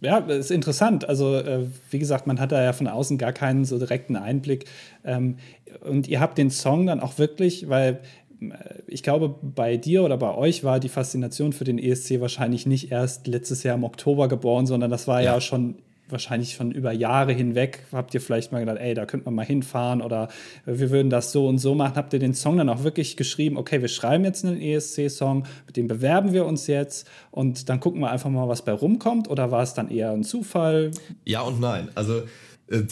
[0.00, 1.08] Ja, das ist interessant.
[1.08, 4.64] Also, äh, wie gesagt, man hat da ja von außen gar keinen so direkten Einblick.
[5.04, 5.36] Ähm,
[5.80, 8.00] und ihr habt den Song dann auch wirklich, weil
[8.40, 8.54] äh,
[8.86, 12.90] ich glaube, bei dir oder bei euch war die Faszination für den ESC wahrscheinlich nicht
[12.90, 16.92] erst letztes Jahr im Oktober geboren, sondern das war ja, ja schon wahrscheinlich schon über
[16.92, 20.28] Jahre hinweg habt ihr vielleicht mal gedacht, ey, da könnte man mal hinfahren oder
[20.64, 21.94] wir würden das so und so machen.
[21.96, 25.76] Habt ihr den Song dann auch wirklich geschrieben, okay, wir schreiben jetzt einen ESC-Song, mit
[25.76, 29.50] dem bewerben wir uns jetzt und dann gucken wir einfach mal, was bei rumkommt oder
[29.50, 30.90] war es dann eher ein Zufall?
[31.24, 31.88] Ja und nein.
[31.94, 32.22] Also
[32.68, 32.82] äh,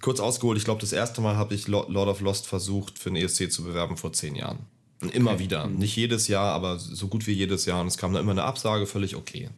[0.00, 3.16] kurz ausgeholt, ich glaube, das erste Mal habe ich Lord of Lost versucht, für einen
[3.16, 4.58] ESC zu bewerben vor zehn Jahren.
[5.12, 5.40] Immer okay.
[5.40, 5.66] wieder.
[5.66, 5.78] Mhm.
[5.78, 7.80] Nicht jedes Jahr, aber so gut wie jedes Jahr.
[7.80, 9.50] Und es kam da immer eine Absage, völlig okay.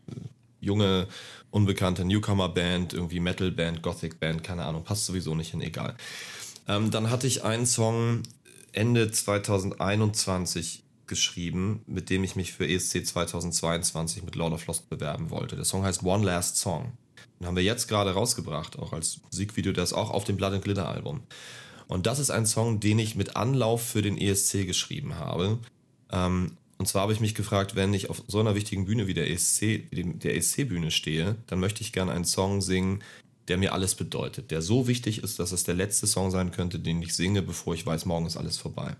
[0.68, 1.08] Junge
[1.50, 5.96] unbekannte Newcomer-Band, irgendwie Metal-Band, Gothic-Band, keine Ahnung, passt sowieso nicht hin, egal.
[6.66, 8.22] Ähm, dann hatte ich einen Song
[8.72, 15.30] Ende 2021 geschrieben, mit dem ich mich für ESC 2022 mit Lord of Lost bewerben
[15.30, 15.56] wollte.
[15.56, 16.92] Der Song heißt One Last Song.
[17.40, 20.64] Den haben wir jetzt gerade rausgebracht, auch als Musikvideo, das auch auf dem Blood and
[20.64, 21.22] Glitter Album.
[21.86, 25.58] Und das ist ein Song, den ich mit Anlauf für den ESC geschrieben habe.
[26.12, 29.14] Ähm, und zwar habe ich mich gefragt, wenn ich auf so einer wichtigen Bühne wie
[29.14, 33.02] der ESC, der ESC-Bühne stehe, dann möchte ich gerne einen Song singen,
[33.48, 36.78] der mir alles bedeutet, der so wichtig ist, dass es der letzte Song sein könnte,
[36.78, 38.96] den ich singe, bevor ich weiß, morgen ist alles vorbei.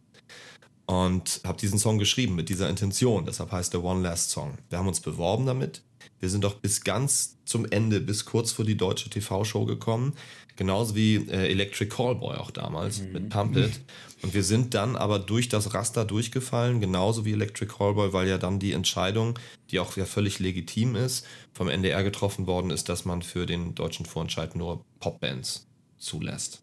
[0.87, 3.27] Und habe diesen Song geschrieben mit dieser Intention.
[3.27, 4.57] Deshalb heißt der One Last Song.
[4.71, 5.83] Wir haben uns beworben damit.
[6.19, 10.15] Wir sind doch bis ganz zum Ende, bis kurz vor die deutsche TV-Show gekommen.
[10.57, 13.13] Genauso wie äh, Electric Callboy auch damals mhm.
[13.13, 13.81] mit Pump It.
[14.23, 18.39] Und wir sind dann aber durch das Raster durchgefallen, genauso wie Electric Callboy, weil ja
[18.39, 19.39] dann die Entscheidung,
[19.71, 23.75] die auch ja völlig legitim ist, vom NDR getroffen worden ist, dass man für den
[23.75, 25.67] deutschen Vorentscheid nur Popbands
[25.99, 26.63] zulässt.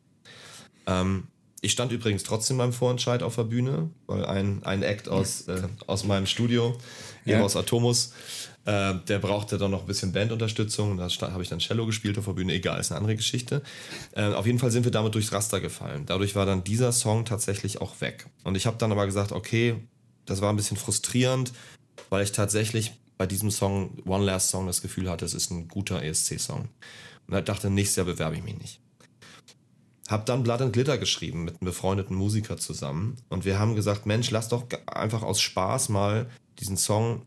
[0.86, 1.28] Ähm,
[1.62, 5.64] ich stand übrigens trotzdem beim Vorentscheid auf der Bühne, weil ein, ein Act aus, äh,
[5.88, 6.78] aus meinem Studio,
[7.24, 7.42] ja.
[7.42, 8.14] aus Atomus,
[8.66, 10.98] äh, der brauchte dann noch ein bisschen Bandunterstützung.
[10.98, 12.54] Da habe ich dann Cello gespielt auf der Bühne.
[12.54, 13.62] Egal, ist eine andere Geschichte.
[14.14, 16.06] Äh, auf jeden Fall sind wir damit durchs Raster gefallen.
[16.06, 18.28] Dadurch war dann dieser Song tatsächlich auch weg.
[18.44, 19.76] Und ich habe dann aber gesagt, okay,
[20.26, 21.54] das war ein bisschen frustrierend,
[22.10, 25.68] weil ich tatsächlich bei diesem Song, One Last Song, das Gefühl hatte, es ist ein
[25.68, 26.68] guter ESC-Song.
[27.28, 28.80] Und da dachte, nächstes Jahr bewerbe ich mich nicht.
[30.08, 33.18] Hab dann Blood and Glitter geschrieben mit einem befreundeten Musiker zusammen.
[33.30, 37.26] Und wir haben gesagt, Mensch, lass doch einfach aus Spaß mal diesen Song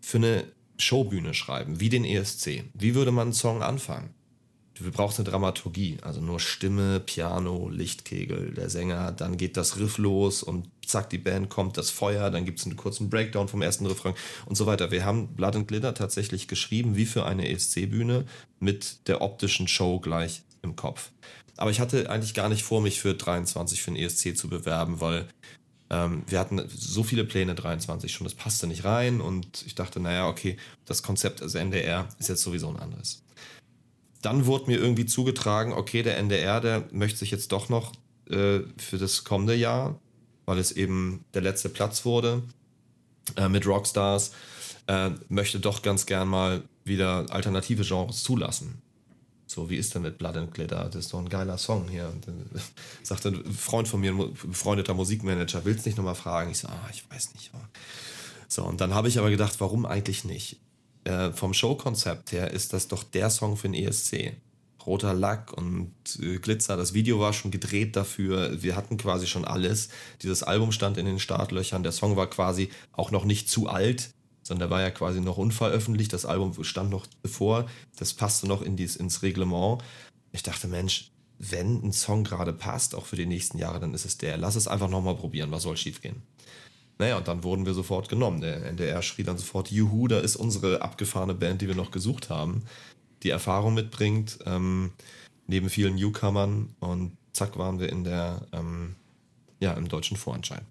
[0.00, 0.44] für eine
[0.78, 2.64] Showbühne schreiben, wie den ESC.
[2.74, 4.10] Wie würde man einen Song anfangen?
[4.74, 9.98] Du brauchst eine Dramaturgie, also nur Stimme, Piano, Lichtkegel, der Sänger, dann geht das Riff
[9.98, 13.62] los und zack, die Band kommt, das Feuer, dann gibt es einen kurzen Breakdown vom
[13.62, 14.14] ersten Refrain
[14.46, 14.90] und so weiter.
[14.90, 18.24] Wir haben Blood and Glitter tatsächlich geschrieben, wie für eine ESC-Bühne,
[18.58, 21.12] mit der optischen Show gleich im Kopf.
[21.56, 25.00] Aber ich hatte eigentlich gar nicht vor, mich für 23 für den ESC zu bewerben,
[25.00, 25.28] weil
[25.94, 30.00] ähm, wir hatten so viele Pläne 23 schon, das passte nicht rein und ich dachte,
[30.00, 33.22] naja, okay, das Konzept als NDR ist jetzt sowieso ein anderes.
[34.20, 37.92] Dann wurde mir irgendwie zugetragen, okay, der NDR, der möchte sich jetzt doch noch
[38.28, 40.00] äh, für das kommende Jahr,
[40.46, 42.42] weil es eben der letzte Platz wurde
[43.36, 44.32] äh, mit Rockstars,
[44.86, 48.82] äh, möchte doch ganz gern mal wieder alternative Genres zulassen.
[49.54, 50.86] So, wie ist denn mit Blood and Glitter?
[50.86, 52.08] Das ist doch ein geiler Song hier.
[52.08, 52.44] Und dann
[53.04, 56.50] sagte ein Freund von mir, ein befreundeter Musikmanager, willst du nicht nochmal fragen?
[56.50, 57.52] Ich so, ah, ich weiß nicht.
[58.48, 60.58] So, und dann habe ich aber gedacht, warum eigentlich nicht?
[61.04, 64.32] Äh, vom Showkonzept her ist das doch der Song für den ESC.
[64.84, 66.76] Roter Lack und äh, Glitzer.
[66.76, 68.60] Das Video war schon gedreht dafür.
[68.60, 69.88] Wir hatten quasi schon alles.
[70.22, 71.84] Dieses Album stand in den Startlöchern.
[71.84, 74.10] Der Song war quasi auch noch nicht zu alt
[74.44, 78.62] sondern der war ja quasi noch unveröffentlicht, das Album stand noch bevor, das passte noch
[78.62, 79.82] in dies, ins Reglement.
[80.30, 84.04] Ich dachte, Mensch, wenn ein Song gerade passt, auch für die nächsten Jahre, dann ist
[84.04, 84.36] es der.
[84.36, 86.22] Lass es einfach nochmal probieren, was soll schiefgehen?
[86.98, 88.40] Naja, und dann wurden wir sofort genommen.
[88.40, 92.30] Der NDR schrie dann sofort, Juhu, da ist unsere abgefahrene Band, die wir noch gesucht
[92.30, 92.62] haben,
[93.24, 94.92] die Erfahrung mitbringt, ähm,
[95.46, 98.94] neben vielen Newcomern und zack waren wir in der, ähm,
[99.60, 100.62] ja, im deutschen Vorentscheid.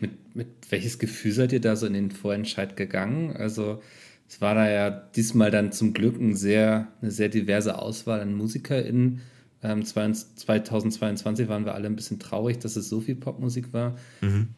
[0.00, 3.36] Mit, mit welches Gefühl seid ihr da so in den Vorentscheid gegangen?
[3.36, 3.80] Also
[4.28, 8.34] es war da ja diesmal dann zum Glück ein sehr, eine sehr diverse Auswahl an
[8.34, 9.22] MusikerInnen.
[9.62, 13.96] Ähm, 2022 waren wir alle ein bisschen traurig, dass es so viel Popmusik war.
[14.20, 14.48] Mhm.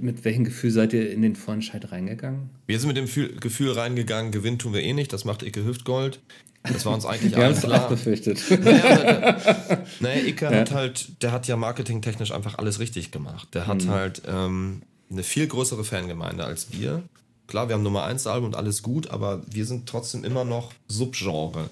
[0.00, 2.50] Mit welchem Gefühl seid ihr in den Vorentscheid reingegangen?
[2.66, 6.20] Wir sind mit dem Gefühl reingegangen, gewinnen tun wir eh nicht, das macht Icke Hüftgold.
[6.62, 8.42] Das war uns eigentlich Wir haben es auch befürchtet.
[8.50, 10.52] Naja, naja Icke ja.
[10.52, 13.48] hat halt, der hat ja marketingtechnisch einfach alles richtig gemacht.
[13.54, 13.90] Der hat mhm.
[13.90, 17.02] halt ähm, eine viel größere Fangemeinde als wir.
[17.46, 20.72] Klar, wir haben Nummer 1 Album und alles gut, aber wir sind trotzdem immer noch
[20.86, 21.70] Subgenre.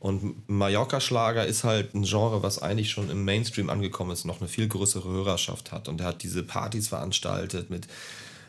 [0.00, 4.48] Und Mallorca-Schlager ist halt ein Genre, was eigentlich schon im Mainstream angekommen ist, noch eine
[4.48, 5.88] viel größere Hörerschaft hat.
[5.88, 7.86] Und er hat diese Partys veranstaltet, mit,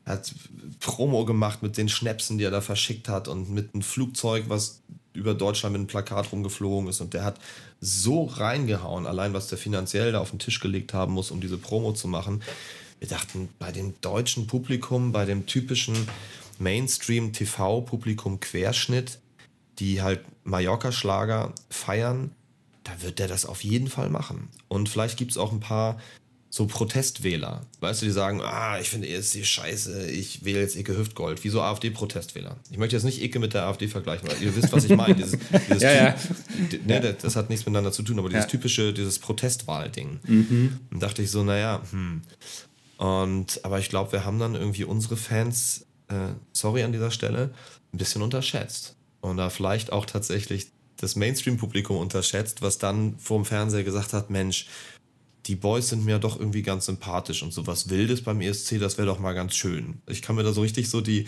[0.05, 0.33] hat
[0.79, 4.81] Promo gemacht mit den Schnäpsen, die er da verschickt hat und mit einem Flugzeug, was
[5.13, 7.01] über Deutschland mit einem Plakat rumgeflogen ist.
[7.01, 7.37] Und der hat
[7.81, 11.57] so reingehauen, allein was der finanziell da auf den Tisch gelegt haben muss, um diese
[11.57, 12.43] Promo zu machen.
[12.99, 16.07] Wir dachten, bei dem deutschen Publikum, bei dem typischen
[16.59, 19.19] Mainstream-TV-Publikum Querschnitt,
[19.79, 22.31] die halt Mallorca-Schlager feiern,
[22.83, 24.49] da wird der das auf jeden Fall machen.
[24.67, 25.97] Und vielleicht gibt es auch ein paar
[26.53, 30.97] so Protestwähler, weißt du, die sagen, ah, ich finde ESC scheiße, ich wähle jetzt Icke
[30.97, 32.57] Hüftgold, wie so AfD-Protestwähler.
[32.69, 35.15] Ich möchte jetzt nicht Icke mit der AfD vergleichen, weil ihr wisst, was ich meine.
[35.15, 36.15] Dieses, dieses ja, ja.
[36.85, 38.49] Ne, das hat nichts miteinander zu tun, aber dieses ja.
[38.49, 40.19] typische, dieses Protestwahlding.
[40.27, 40.79] Mhm.
[40.91, 42.21] Und dachte ich so, naja, hm.
[42.97, 47.51] Und, aber ich glaube, wir haben dann irgendwie unsere Fans, äh, sorry an dieser Stelle,
[47.93, 53.83] ein bisschen unterschätzt und da vielleicht auch tatsächlich das Mainstream-Publikum unterschätzt, was dann vorm Fernseher
[53.83, 54.67] gesagt hat, Mensch,
[55.47, 59.07] die Boys sind mir doch irgendwie ganz sympathisch und sowas Wildes beim ESC, das wäre
[59.07, 60.01] doch mal ganz schön.
[60.07, 61.25] Ich kann mir da so richtig so die,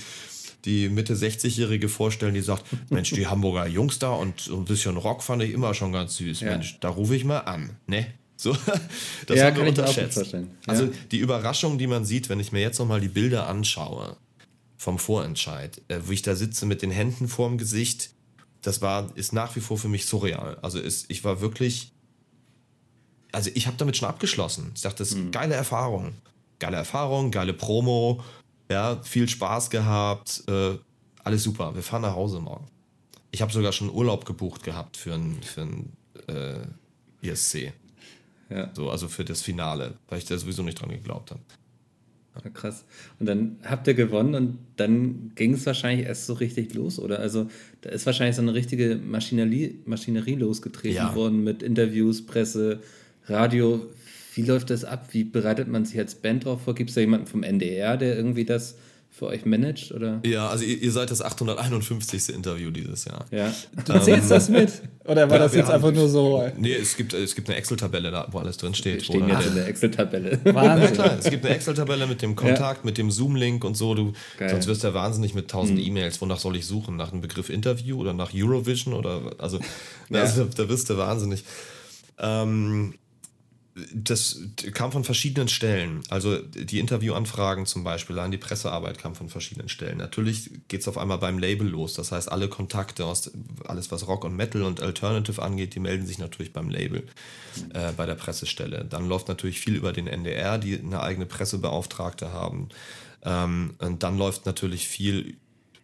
[0.66, 4.98] die Mitte 60-Jährige vorstellen, die sagt, Mensch, die Hamburger Jungs da und so ein bisschen
[4.98, 6.42] Rock fand ich immer schon ganz süß.
[6.42, 6.52] Ja.
[6.52, 8.06] Mensch, da rufe ich mal an, ne?
[8.36, 8.52] So,
[9.28, 10.36] das ja, haben wir unterschätzt.
[10.68, 14.18] Also die Überraschung, die man sieht, wenn ich mir jetzt nochmal die Bilder anschaue,
[14.84, 18.12] vom Vorentscheid, äh, wo ich da sitze mit den Händen vorm Gesicht.
[18.62, 20.58] Das war, ist nach wie vor für mich surreal.
[20.62, 21.94] Also ist, ich war wirklich,
[23.32, 24.72] also ich habe damit schon abgeschlossen.
[24.76, 25.32] Ich dachte, das ist mhm.
[25.32, 26.16] geile Erfahrung.
[26.60, 28.22] Geile Erfahrung, geile Promo,
[28.70, 30.78] ja, viel Spaß gehabt, äh,
[31.24, 31.74] alles super.
[31.76, 32.68] Wir fahren nach Hause morgen.
[33.32, 35.94] Ich habe sogar schon Urlaub gebucht gehabt für ein, für ein
[36.28, 37.74] äh, ESC.
[38.50, 38.70] Ja.
[38.74, 41.42] So, also für das Finale, weil ich da sowieso nicht dran geglaubt habe.
[42.44, 42.86] Ja, krass.
[43.20, 47.20] Und dann habt ihr gewonnen und dann ging es wahrscheinlich erst so richtig los, oder?
[47.20, 47.48] Also
[47.82, 51.16] da ist wahrscheinlich so eine richtige Maschinerie, Maschinerie losgetreten ja.
[51.16, 52.80] worden mit Interviews, Presse,
[53.26, 53.86] Radio.
[54.34, 55.10] Wie läuft das ab?
[55.12, 56.74] Wie bereitet man sich als Band drauf vor?
[56.74, 58.78] Gibt es da jemanden vom NDR, der irgendwie das
[59.14, 59.92] für euch managt?
[59.92, 60.20] Oder?
[60.26, 62.34] Ja, also ihr, ihr seid das 851.
[62.34, 63.26] Interview dieses Jahr.
[63.30, 63.54] Ja.
[63.86, 64.82] Du zählst das mit?
[65.06, 66.50] Oder war ja, das jetzt haben, einfach nur so?
[66.58, 69.04] Nee, es gibt, es gibt eine Excel-Tabelle, da, wo alles drin steht.
[69.04, 70.40] Stehen jetzt in der Excel-Tabelle.
[70.46, 70.84] Wahnsinn.
[70.84, 72.86] Ja, klar, es gibt eine Excel-Tabelle mit dem Kontakt, ja.
[72.86, 73.94] mit dem Zoom-Link und so.
[73.94, 75.86] Du, sonst wirst du ja wahnsinnig mit tausend mhm.
[75.86, 76.20] E-Mails.
[76.20, 76.96] Wonach soll ich suchen?
[76.96, 78.96] Nach einem Begriff Interview oder nach Eurovision?
[78.96, 79.60] Oder, also,
[80.10, 80.22] ja.
[80.22, 81.44] also da wirst du wahnsinnig.
[82.18, 82.96] Ähm,
[83.94, 84.40] das
[84.74, 86.02] kam von verschiedenen Stellen.
[86.10, 89.98] Also die Interviewanfragen zum Beispiel, an die Pressearbeit kam von verschiedenen Stellen.
[89.98, 91.96] Natürlich geht es auf einmal beim Label los.
[91.96, 93.32] Das heißt, alle Kontakte aus
[93.66, 97.08] alles, was Rock und Metal und Alternative angeht, die melden sich natürlich beim Label,
[97.74, 98.86] äh, bei der Pressestelle.
[98.86, 102.70] Dann läuft natürlich viel über den NDR, die eine eigene Pressebeauftragte haben.
[103.24, 105.38] Ähm, und dann läuft natürlich viel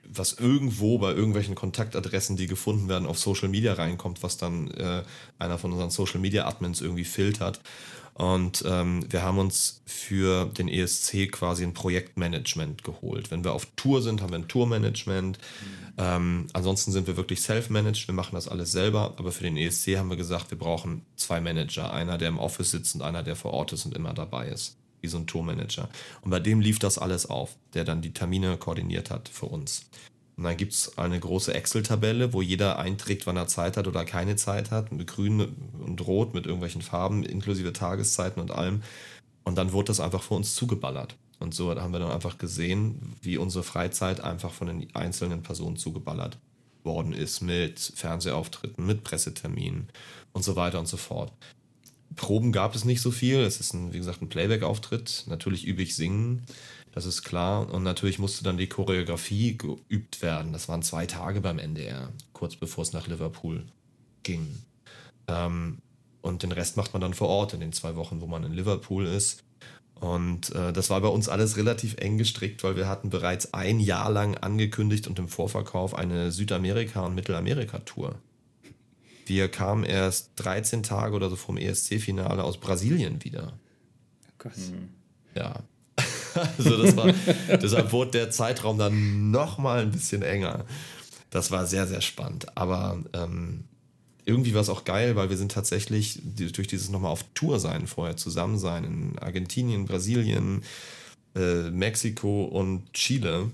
[0.09, 5.03] was irgendwo bei irgendwelchen Kontaktadressen, die gefunden werden, auf Social Media reinkommt, was dann äh,
[5.37, 7.61] einer von unseren Social Media Admins irgendwie filtert.
[8.19, 13.31] Und ähm, wir haben uns für den ESC quasi ein Projektmanagement geholt.
[13.31, 15.37] Wenn wir auf Tour sind, haben wir ein Tourmanagement.
[15.37, 15.93] Mhm.
[15.97, 19.13] Ähm, ansonsten sind wir wirklich self-managed, wir machen das alles selber.
[19.17, 21.93] Aber für den ESC haben wir gesagt, wir brauchen zwei Manager.
[21.93, 24.78] Einer, der im Office sitzt und einer, der vor Ort ist und immer dabei ist.
[25.01, 25.89] Wie so ein Tourmanager.
[26.21, 29.85] Und bei dem lief das alles auf, der dann die Termine koordiniert hat für uns.
[30.39, 34.05] Und dann gibt es eine große Excel-Tabelle, wo jeder einträgt, wann er Zeit hat oder
[34.05, 38.81] keine Zeit hat, mit grün und rot, mit irgendwelchen Farben, inklusive Tageszeiten und allem.
[39.43, 41.17] Und dann wurde das einfach für uns zugeballert.
[41.39, 45.75] Und so haben wir dann einfach gesehen, wie unsere Freizeit einfach von den einzelnen Personen
[45.75, 46.37] zugeballert
[46.83, 49.89] worden ist, mit Fernsehauftritten, mit Presseterminen
[50.31, 51.33] und so weiter und so fort.
[52.19, 53.39] Proben gab es nicht so viel.
[53.39, 55.23] Es ist, ein, wie gesagt, ein Playback-Auftritt.
[55.27, 56.43] Natürlich übe ich singen.
[56.91, 57.73] Das ist klar.
[57.73, 60.51] Und natürlich musste dann die Choreografie geübt werden.
[60.51, 63.63] Das waren zwei Tage beim NDR, kurz bevor es nach Liverpool
[64.23, 64.47] ging.
[65.27, 65.77] Ähm,
[66.21, 68.51] und den Rest macht man dann vor Ort in den zwei Wochen, wo man in
[68.51, 69.45] Liverpool ist.
[70.01, 73.79] Und äh, das war bei uns alles relativ eng gestrickt, weil wir hatten bereits ein
[73.79, 78.15] Jahr lang angekündigt und im Vorverkauf eine Südamerika- und Mittelamerika-Tour.
[79.29, 83.53] Wir kamen erst 13 Tage oder so vom ESC-Finale aus Brasilien wieder.
[84.39, 84.53] Gott.
[85.35, 85.63] Ja,
[86.57, 87.13] also das war,
[87.61, 90.65] deshalb wurde der Zeitraum dann noch mal ein bisschen enger.
[91.29, 92.57] Das war sehr, sehr spannend.
[92.57, 93.65] Aber ähm,
[94.25, 97.87] irgendwie war es auch geil, weil wir sind tatsächlich durch dieses nochmal auf Tour sein,
[97.87, 100.63] vorher zusammen sein in Argentinien, Brasilien,
[101.35, 103.51] äh, Mexiko und Chile,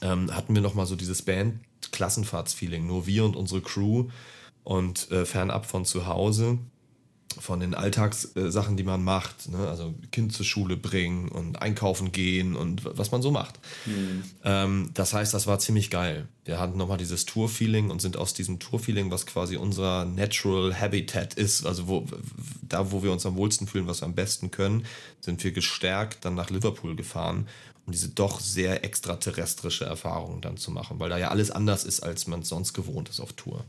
[0.00, 2.86] ähm, hatten wir nochmal so dieses Band-Klassenfahrtsfeeling.
[2.86, 4.08] Nur wir und unsere Crew
[4.64, 6.58] und äh, fernab von zu Hause
[7.40, 9.68] von den Alltagssachen, die man macht, ne?
[9.68, 13.58] also Kind zur Schule bringen und einkaufen gehen und was man so macht.
[13.86, 14.22] Mhm.
[14.44, 16.28] Ähm, das heißt, das war ziemlich geil.
[16.44, 21.34] Wir hatten nochmal dieses Tour-Feeling und sind aus diesem Tour-Feeling, was quasi unser Natural Habitat
[21.34, 22.06] ist, also wo,
[22.62, 24.84] da, wo wir uns am wohlsten fühlen, was wir am besten können,
[25.20, 27.46] sind wir gestärkt dann nach Liverpool gefahren,
[27.86, 32.00] um diese doch sehr extraterrestrische Erfahrung dann zu machen, weil da ja alles anders ist,
[32.00, 33.64] als man es sonst gewohnt ist auf Tour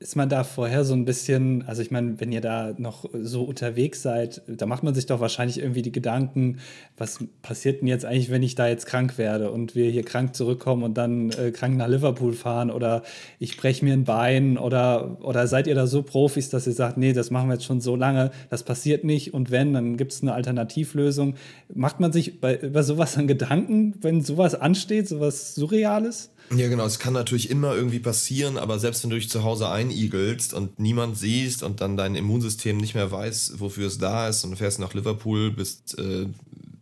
[0.00, 3.42] ist man da vorher so ein bisschen, also ich meine, wenn ihr da noch so
[3.42, 6.58] unterwegs seid, da macht man sich doch wahrscheinlich irgendwie die Gedanken,
[6.96, 10.34] was passiert denn jetzt eigentlich, wenn ich da jetzt krank werde und wir hier krank
[10.34, 13.02] zurückkommen und dann äh, krank nach Liverpool fahren oder
[13.38, 16.96] ich breche mir ein Bein oder, oder seid ihr da so Profis, dass ihr sagt,
[16.96, 20.12] nee, das machen wir jetzt schon so lange, das passiert nicht und wenn, dann gibt
[20.12, 21.34] es eine Alternativlösung.
[21.74, 26.30] Macht man sich bei, über sowas an Gedanken, wenn sowas ansteht, sowas Surreales?
[26.52, 26.84] Ja, genau.
[26.84, 30.80] Es kann natürlich immer irgendwie passieren, aber selbst wenn du dich zu Hause einigelst und
[30.80, 34.56] niemand siehst und dann dein Immunsystem nicht mehr weiß, wofür es da ist und du
[34.56, 36.26] fährst nach Liverpool, bist äh,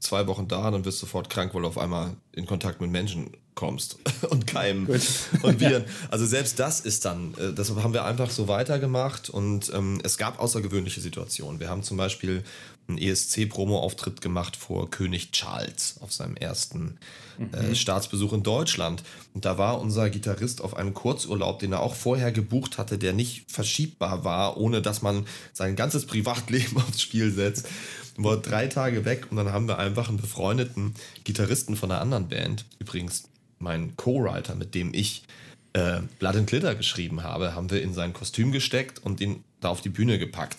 [0.00, 2.90] zwei Wochen da, dann wirst du sofort krank, weil du auf einmal in Kontakt mit
[2.90, 3.98] Menschen kommst
[4.30, 4.86] und Keimen
[5.42, 5.84] und Viren.
[6.10, 10.16] Also selbst das ist dann, äh, das haben wir einfach so weitergemacht und ähm, es
[10.16, 11.60] gab außergewöhnliche Situationen.
[11.60, 12.42] Wir haben zum Beispiel
[12.88, 16.98] einen ESC-Promo-Auftritt gemacht vor König Charles auf seinem ersten
[17.38, 17.74] äh, mhm.
[17.74, 19.02] Staatsbesuch in Deutschland.
[19.34, 23.12] Und da war unser Gitarrist auf einem Kurzurlaub, den er auch vorher gebucht hatte, der
[23.12, 27.68] nicht verschiebbar war, ohne dass man sein ganzes Privatleben aufs Spiel setzt.
[28.16, 32.28] War drei Tage weg und dann haben wir einfach einen befreundeten Gitarristen von einer anderen
[32.28, 33.24] Band, übrigens
[33.60, 35.24] mein Co-Writer, mit dem ich
[35.72, 39.68] äh, Blood and Glitter geschrieben habe, haben wir in sein Kostüm gesteckt und ihn da
[39.68, 40.56] auf die Bühne gepackt.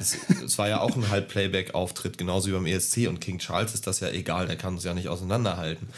[0.00, 3.08] Es, das war ja auch ein Halb-Playback-Auftritt, genauso wie beim ESC.
[3.08, 5.88] Und King Charles ist das ja egal, der kann uns ja nicht auseinanderhalten.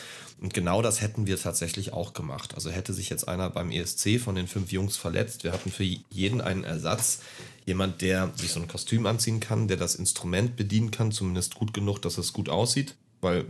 [0.41, 2.55] Und genau das hätten wir tatsächlich auch gemacht.
[2.55, 5.85] Also hätte sich jetzt einer beim ESC von den fünf Jungs verletzt, wir hatten für
[5.85, 7.21] jeden einen Ersatz.
[7.67, 11.75] Jemand, der sich so ein Kostüm anziehen kann, der das Instrument bedienen kann, zumindest gut
[11.75, 13.47] genug, dass es gut aussieht, weil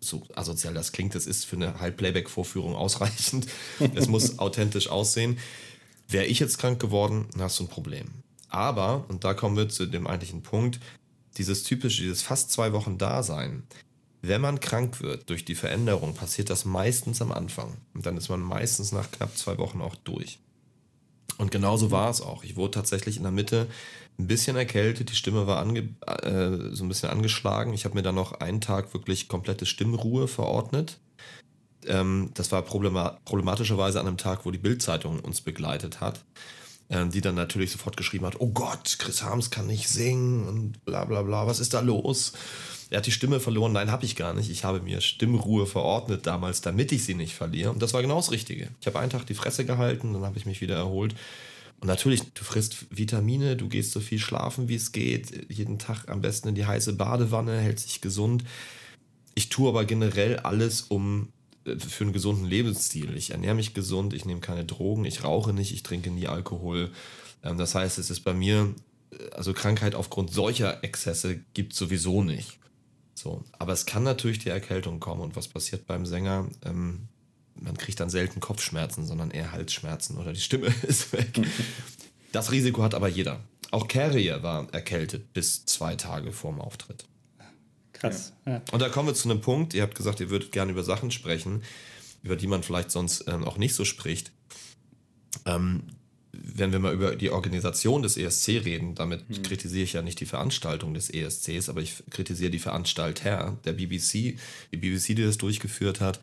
[0.00, 3.46] so asozial das klingt, das ist für eine Halb-Playback-Vorführung ausreichend.
[3.94, 5.38] es muss authentisch aussehen.
[6.08, 8.08] Wäre ich jetzt krank geworden, dann hast du ein Problem.
[8.48, 10.80] Aber, und da kommen wir zu dem eigentlichen Punkt,
[11.36, 13.64] dieses typische, dieses fast zwei Wochen Dasein.
[14.20, 17.76] Wenn man krank wird durch die Veränderung, passiert das meistens am Anfang.
[17.94, 20.40] Und dann ist man meistens nach knapp zwei Wochen auch durch.
[21.36, 22.42] Und genauso war es auch.
[22.42, 23.68] Ich wurde tatsächlich in der Mitte
[24.18, 27.72] ein bisschen erkältet, die Stimme war äh, so ein bisschen angeschlagen.
[27.72, 30.98] Ich habe mir dann noch einen Tag wirklich komplette Stimmruhe verordnet.
[31.86, 36.24] Ähm, das war problematischerweise an einem Tag, wo die Bildzeitung uns begleitet hat.
[36.90, 40.84] Ähm, die dann natürlich sofort geschrieben hat, oh Gott, Chris Harms kann nicht singen und
[40.86, 42.32] bla bla bla, was ist da los?
[42.88, 43.72] Er hat die Stimme verloren.
[43.72, 44.48] Nein, habe ich gar nicht.
[44.48, 47.70] Ich habe mir Stimmruhe verordnet damals, damit ich sie nicht verliere.
[47.70, 48.68] Und das war genau das Richtige.
[48.80, 51.14] Ich habe einen Tag die Fresse gehalten, dann habe ich mich wieder erholt.
[51.80, 55.52] Und natürlich, du frisst Vitamine, du gehst so viel schlafen, wie es geht.
[55.52, 58.44] Jeden Tag am besten in die heiße Badewanne, hält sich gesund.
[59.34, 61.28] Ich tue aber generell alles, um
[61.78, 63.16] für einen gesunden Lebensstil.
[63.16, 66.90] Ich ernähre mich gesund, ich nehme keine Drogen, ich rauche nicht, ich trinke nie Alkohol.
[67.42, 68.74] Ähm, das heißt, es ist bei mir,
[69.12, 72.58] äh, also Krankheit aufgrund solcher Exzesse gibt es sowieso nicht.
[73.14, 76.46] So, aber es kann natürlich die Erkältung kommen und was passiert beim Sänger?
[76.64, 77.08] Ähm,
[77.60, 81.40] man kriegt dann selten Kopfschmerzen, sondern eher Halsschmerzen oder die Stimme ist weg.
[82.32, 83.40] Das Risiko hat aber jeder.
[83.70, 87.04] Auch Carrier war erkältet bis zwei Tage vorm Auftritt.
[88.00, 88.32] Krass.
[88.46, 88.62] Ja.
[88.72, 91.10] Und da kommen wir zu einem Punkt, ihr habt gesagt, ihr würdet gerne über Sachen
[91.10, 91.62] sprechen,
[92.22, 94.32] über die man vielleicht sonst ähm, auch nicht so spricht.
[95.44, 95.82] Ähm,
[96.32, 99.42] wenn wir mal über die Organisation des ESC reden, damit hm.
[99.42, 104.38] kritisiere ich ja nicht die Veranstaltung des ESCs, aber ich kritisiere die Veranstalter der BBC,
[104.72, 106.20] die BBC, die das durchgeführt hat.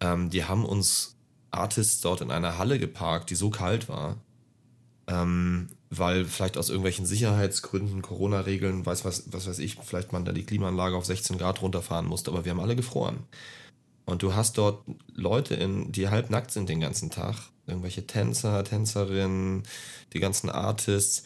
[0.00, 1.16] Ähm, die haben uns
[1.50, 4.18] Artists dort in einer Halle geparkt, die so kalt war,
[5.06, 10.32] ähm, weil vielleicht aus irgendwelchen Sicherheitsgründen, Corona-Regeln, weiß was, was weiß ich, vielleicht man da
[10.32, 13.24] die Klimaanlage auf 16 Grad runterfahren musste, aber wir haben alle gefroren.
[14.04, 17.36] Und du hast dort Leute, in, die halb nackt sind den ganzen Tag.
[17.66, 19.64] Irgendwelche Tänzer, Tänzerinnen,
[20.14, 21.24] die ganzen Artists.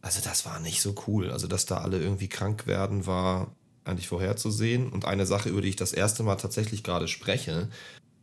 [0.00, 1.30] Also das war nicht so cool.
[1.30, 4.90] Also dass da alle irgendwie krank werden, war eigentlich vorherzusehen.
[4.90, 7.68] Und eine Sache, über die ich das erste Mal tatsächlich gerade spreche,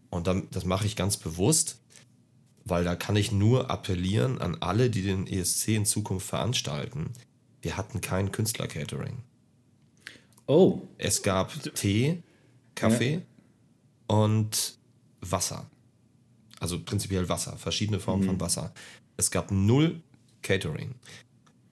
[0.09, 1.79] und dann, das mache ich ganz bewusst,
[2.65, 7.11] weil da kann ich nur appellieren an alle, die den ESC in Zukunft veranstalten.
[7.61, 9.23] Wir hatten kein Künstler-Catering.
[10.47, 10.81] Oh.
[10.97, 12.23] Es gab Tee,
[12.75, 13.21] Kaffee ja.
[14.07, 14.77] und
[15.21, 15.69] Wasser.
[16.59, 18.27] Also prinzipiell Wasser, verschiedene Formen mhm.
[18.27, 18.73] von Wasser.
[19.17, 20.01] Es gab null
[20.41, 20.95] Catering.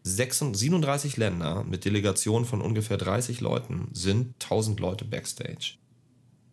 [0.03, 5.78] 37 Länder mit Delegationen von ungefähr 30 Leuten sind 1000 Leute backstage,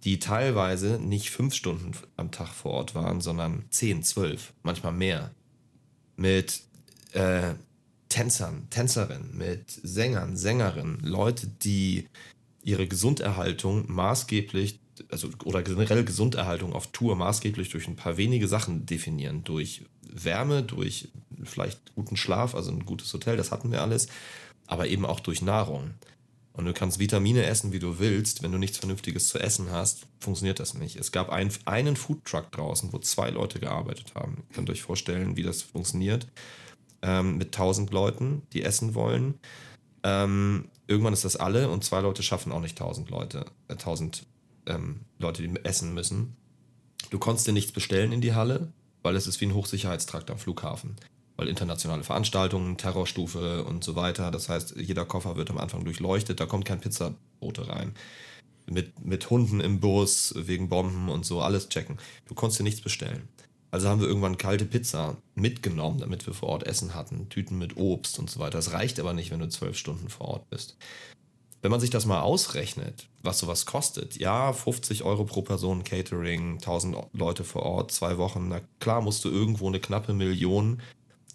[0.04, 5.32] die teilweise nicht fünf Stunden am Tag vor Ort waren, sondern 10, 12, manchmal mehr.
[6.16, 6.62] Mit
[7.12, 7.54] äh,
[8.08, 12.06] Tänzern, Tänzerinnen, mit Sängern, Sängerinnen, Leute, die
[12.62, 14.80] ihre Gesunderhaltung maßgeblich,
[15.10, 19.44] also oder generell Gesunderhaltung auf Tour maßgeblich durch ein paar wenige Sachen definieren.
[19.44, 21.08] Durch Wärme, durch
[21.44, 24.08] vielleicht guten Schlaf, also ein gutes Hotel, das hatten wir alles,
[24.66, 25.94] aber eben auch durch Nahrung.
[26.56, 28.42] Und du kannst Vitamine essen, wie du willst.
[28.42, 30.96] Wenn du nichts Vernünftiges zu essen hast, funktioniert das nicht.
[30.96, 34.44] Es gab ein, einen Foodtruck draußen, wo zwei Leute gearbeitet haben.
[34.48, 36.26] Ihr könnt euch vorstellen, wie das funktioniert.
[37.02, 39.34] Ähm, mit tausend Leuten, die essen wollen.
[40.02, 44.24] Ähm, irgendwann ist das alle und zwei Leute schaffen auch nicht tausend Leute, äh, tausend
[44.64, 46.36] ähm, Leute, die essen müssen.
[47.10, 50.38] Du konntest dir nichts bestellen in die Halle, weil es ist wie ein Hochsicherheitstrakt am
[50.38, 50.96] Flughafen
[51.36, 54.30] weil internationale Veranstaltungen, Terrorstufe und so weiter.
[54.30, 57.94] Das heißt, jeder Koffer wird am Anfang durchleuchtet, da kommt kein Pizzabote rein.
[58.68, 61.98] Mit, mit Hunden im Bus, wegen Bomben und so, alles checken.
[62.26, 63.28] Du konntest dir nichts bestellen.
[63.70, 67.76] Also haben wir irgendwann kalte Pizza mitgenommen, damit wir vor Ort Essen hatten, Tüten mit
[67.76, 68.58] Obst und so weiter.
[68.58, 70.76] Das reicht aber nicht, wenn du zwölf Stunden vor Ort bist.
[71.62, 76.54] Wenn man sich das mal ausrechnet, was sowas kostet, ja, 50 Euro pro Person Catering,
[76.54, 80.80] 1000 Leute vor Ort, zwei Wochen, na klar musst du irgendwo eine knappe Million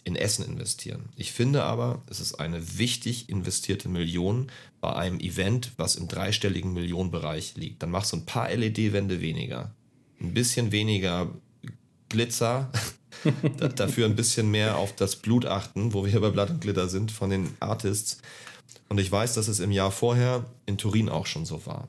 [0.04, 1.10] in Essen investieren.
[1.16, 6.74] Ich finde aber, es ist eine wichtig investierte Million bei einem Event, was im dreistelligen
[6.74, 7.84] Millionenbereich liegt.
[7.84, 9.76] Dann machst du ein paar LED-Wände weniger,
[10.20, 11.32] ein bisschen weniger
[12.10, 12.72] Glitzer,
[13.76, 16.89] dafür ein bisschen mehr auf das Blut achten, wo wir hier bei Blatt und Glitter
[16.89, 18.18] sind, von den Artists.
[18.89, 21.88] Und ich weiß, dass es im Jahr vorher in Turin auch schon so war.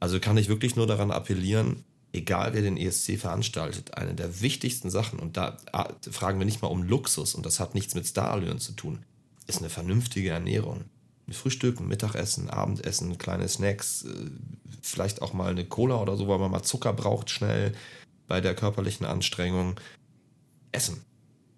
[0.00, 1.84] Also kann ich wirklich nur daran appellieren,
[2.16, 6.62] egal wer den ESC veranstaltet, eine der wichtigsten Sachen, und da ah, fragen wir nicht
[6.62, 9.04] mal um Luxus, und das hat nichts mit Starallüren zu tun,
[9.46, 10.84] ist eine vernünftige Ernährung.
[11.28, 14.30] Ein Frühstück, ein Mittagessen, Abendessen, kleine Snacks, äh,
[14.80, 17.74] vielleicht auch mal eine Cola oder so, weil man mal Zucker braucht schnell
[18.28, 19.78] bei der körperlichen Anstrengung.
[20.72, 21.04] Essen.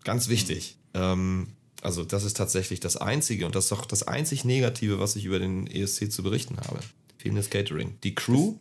[0.04, 0.78] Ganz wichtig.
[0.94, 1.48] Ähm,
[1.82, 5.24] also das ist tatsächlich das Einzige und das ist auch das einzig Negative, was ich
[5.24, 6.80] über den ESC zu berichten habe.
[7.18, 7.98] Fehlendes Catering.
[8.02, 8.56] Die Crew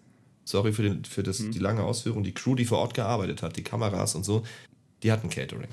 [0.47, 1.51] sorry für, den, für das, mhm.
[1.51, 4.43] die lange Ausführung, die Crew, die vor Ort gearbeitet hat, die Kameras und so,
[5.03, 5.67] die hatten Catering.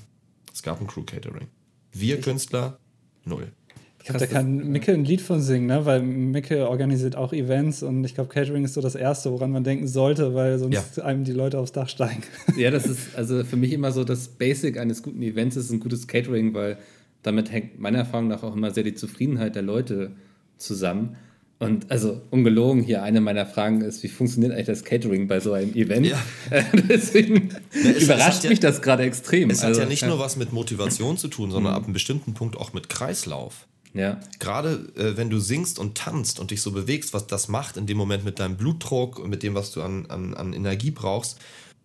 [0.53, 1.47] Es gab ein Crew-Catering.
[1.93, 2.79] Wir Künstler,
[3.25, 3.53] null.
[4.01, 5.87] Ich glaube, da kann Micke ein Lied von singen, ne?
[5.87, 9.65] weil Micke organisiert auch Events und ich glaube, Catering ist so das Erste, woran man
[9.65, 11.05] denken sollte, weil sonst ja.
[11.05, 12.23] einem die Leute aufs Dach steigen.
[12.57, 15.81] Ja, das ist also für mich immer so das Basic eines guten Events ist ein
[15.81, 16.79] gutes Catering, weil
[17.23, 20.13] damit hängt meiner Erfahrung nach auch immer sehr die Zufriedenheit der Leute
[20.59, 21.17] zusammen.
[21.65, 25.53] Und also ungelogen, hier eine meiner Fragen ist, wie funktioniert eigentlich das Catering bei so
[25.53, 26.07] einem Event?
[26.07, 26.19] Ja.
[26.89, 29.51] Deswegen ja, überrascht mich ja, das gerade extrem.
[29.51, 31.79] Es also, hat ja nicht nur was mit Motivation zu tun, sondern mhm.
[31.79, 33.67] ab einem bestimmten Punkt auch mit Kreislauf.
[33.95, 34.19] Ja.
[34.41, 37.87] Gerade äh, wenn du singst und tanzt und dich so bewegst, was das macht in
[37.87, 41.39] dem Moment mit deinem Blutdruck und mit dem, was du an, an, an Energie brauchst,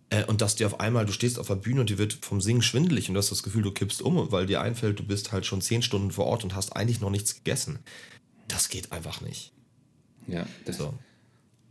[0.10, 2.42] äh, und dass dir auf einmal, du stehst auf der Bühne und dir wird vom
[2.42, 5.32] Singen schwindelig und du hast das Gefühl, du kippst um, weil dir einfällt, du bist
[5.32, 7.80] halt schon zehn Stunden vor Ort und hast eigentlich noch nichts gegessen.
[8.48, 9.52] Das geht einfach nicht.
[10.32, 10.94] Ja, das so.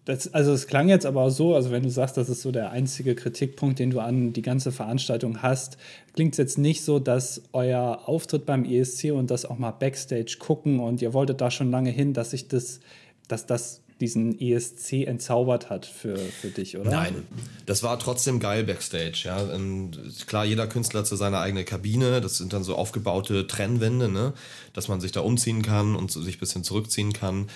[0.09, 2.51] Das, also es klang jetzt aber auch so, also wenn du sagst, das ist so
[2.51, 5.77] der einzige Kritikpunkt, den du an die ganze Veranstaltung hast,
[6.15, 10.37] klingt es jetzt nicht so, dass euer Auftritt beim ESC und das auch mal Backstage
[10.39, 12.81] gucken und ihr wolltet da schon lange hin, dass sich das,
[13.29, 16.91] dass das diesen ESC entzaubert hat für, für dich, oder?
[16.91, 17.27] Nein,
[17.67, 19.25] das war trotzdem geil Backstage.
[19.25, 19.39] Ja.
[19.41, 22.21] Und klar, jeder Künstler hat zu seiner eigene Kabine.
[22.21, 24.33] Das sind dann so aufgebaute Trennwände, ne?
[24.73, 27.49] dass man sich da umziehen kann und sich ein bisschen zurückziehen kann.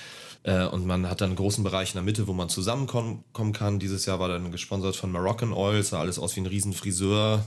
[0.45, 3.78] Äh, und man hat dann einen großen Bereich in der Mitte, wo man zusammenkommen kann.
[3.78, 7.47] Dieses Jahr war dann gesponsert von Moroccan Oil, sah alles aus wie ein riesen Friseur-Dings,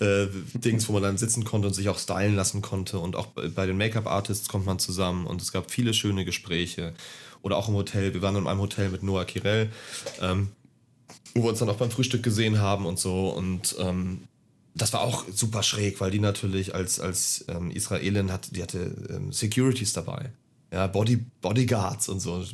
[0.84, 2.98] äh, wo man dann sitzen konnte und sich auch stylen lassen konnte.
[2.98, 6.94] Und auch bei den Make-up-Artists kommt man zusammen und es gab viele schöne Gespräche.
[7.42, 8.12] Oder auch im Hotel.
[8.12, 9.70] Wir waren in einem Hotel mit Noah Kirel,
[10.20, 10.48] ähm,
[11.34, 13.30] wo wir uns dann auch beim Frühstück gesehen haben und so.
[13.30, 14.24] Und ähm,
[14.74, 18.94] das war auch super schräg, weil die natürlich als, als ähm, Israelin hat, die hatte
[19.08, 20.32] ähm, Securities dabei
[20.72, 22.44] ja, Body, Bodyguards und so.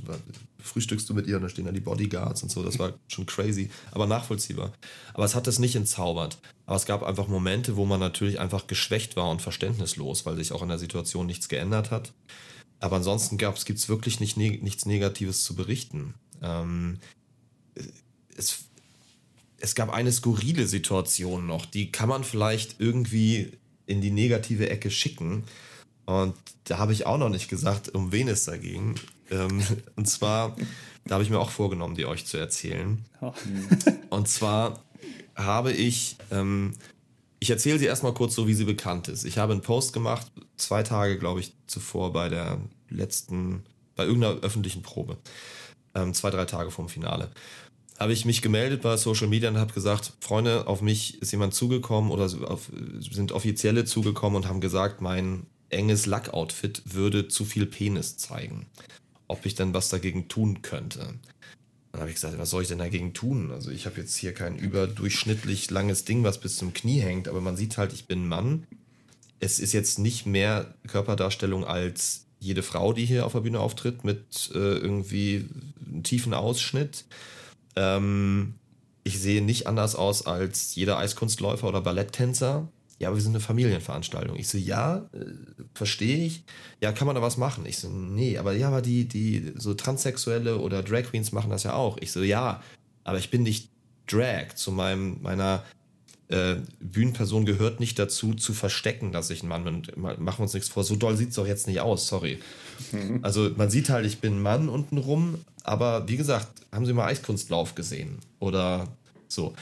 [0.58, 2.62] Frühstückst du mit ihr und da stehen da die Bodyguards und so.
[2.62, 4.72] Das war schon crazy, aber nachvollziehbar.
[5.14, 6.38] Aber es hat das nicht entzaubert.
[6.64, 10.52] Aber es gab einfach Momente, wo man natürlich einfach geschwächt war und verständnislos, weil sich
[10.52, 12.12] auch in der Situation nichts geändert hat.
[12.80, 16.14] Aber ansonsten gibt es wirklich nicht, ne nichts Negatives zu berichten.
[16.42, 16.98] Ähm,
[18.36, 18.64] es,
[19.58, 23.52] es gab eine skurrile Situation noch, die kann man vielleicht irgendwie
[23.86, 25.44] in die negative Ecke schicken.
[26.06, 26.34] Und
[26.64, 28.94] da habe ich auch noch nicht gesagt, um wen es da ging.
[29.30, 29.62] Ähm,
[29.96, 30.56] und zwar,
[31.04, 33.04] da habe ich mir auch vorgenommen, die euch zu erzählen.
[33.20, 33.32] Oh.
[34.10, 34.82] Und zwar
[35.36, 36.72] habe ich ähm,
[37.38, 39.24] ich erzähle sie erstmal kurz so, wie sie bekannt ist.
[39.24, 40.26] Ich habe einen Post gemacht,
[40.56, 43.62] zwei Tage, glaube ich, zuvor bei der letzten,
[43.94, 45.16] bei irgendeiner öffentlichen Probe.
[45.94, 47.30] Ähm, zwei, drei Tage vorm Finale.
[47.98, 51.54] Habe ich mich gemeldet bei Social Media und habe gesagt, Freunde, auf mich ist jemand
[51.54, 57.66] zugekommen oder auf, sind Offizielle zugekommen und haben gesagt, mein enges Lackoutfit würde zu viel
[57.66, 58.66] Penis zeigen.
[59.28, 61.14] Ob ich denn was dagegen tun könnte.
[61.92, 63.50] Dann habe ich gesagt, was soll ich denn dagegen tun?
[63.50, 67.40] Also ich habe jetzt hier kein überdurchschnittlich langes Ding, was bis zum Knie hängt, aber
[67.40, 68.66] man sieht halt, ich bin Mann.
[69.40, 74.04] Es ist jetzt nicht mehr Körperdarstellung als jede Frau, die hier auf der Bühne auftritt,
[74.04, 75.48] mit äh, irgendwie
[75.86, 77.06] einem tiefen Ausschnitt.
[77.76, 78.54] Ähm,
[79.02, 83.40] ich sehe nicht anders aus als jeder Eiskunstläufer oder Balletttänzer ja, aber wir sind eine
[83.40, 84.36] Familienveranstaltung.
[84.36, 85.26] Ich so, ja, äh,
[85.74, 86.44] verstehe ich.
[86.80, 87.66] Ja, kann man da was machen?
[87.66, 91.64] Ich so, nee, aber ja, aber die, die so Transsexuelle oder Drag Queens machen das
[91.64, 91.98] ja auch.
[91.98, 92.62] Ich so, ja,
[93.04, 93.70] aber ich bin nicht
[94.06, 94.54] Drag.
[94.54, 95.62] Zu meinem, meiner
[96.28, 99.82] äh, Bühnenperson gehört nicht dazu, zu verstecken, dass ich ein Mann bin.
[99.96, 100.82] Machen wir uns nichts vor.
[100.82, 102.38] So doll sieht es doch jetzt nicht aus, sorry.
[102.92, 103.20] Mhm.
[103.22, 107.06] Also man sieht halt, ich bin ein Mann untenrum, aber wie gesagt, haben Sie mal
[107.06, 108.20] Eiskunstlauf gesehen?
[108.38, 108.88] Oder
[109.28, 109.54] so.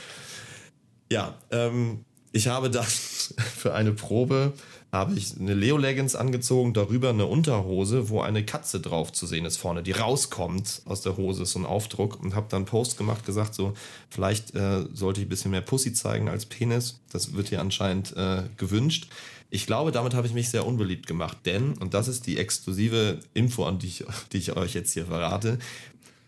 [1.10, 2.04] Ja, ähm,
[2.34, 2.84] ich habe dann
[3.56, 4.52] für eine Probe
[4.92, 9.44] habe ich eine Leo Leggings angezogen, darüber eine Unterhose, wo eine Katze drauf zu sehen
[9.44, 12.96] ist vorne, die rauskommt aus der Hose, ist so ein Aufdruck und habe dann Post
[12.96, 13.74] gemacht, gesagt so,
[14.08, 17.00] vielleicht äh, sollte ich ein bisschen mehr Pussy zeigen als Penis.
[17.10, 19.08] Das wird hier anscheinend äh, gewünscht.
[19.50, 23.18] Ich glaube, damit habe ich mich sehr unbeliebt gemacht, denn, und das ist die exklusive
[23.34, 25.58] Info, an die ich, die ich euch jetzt hier verrate,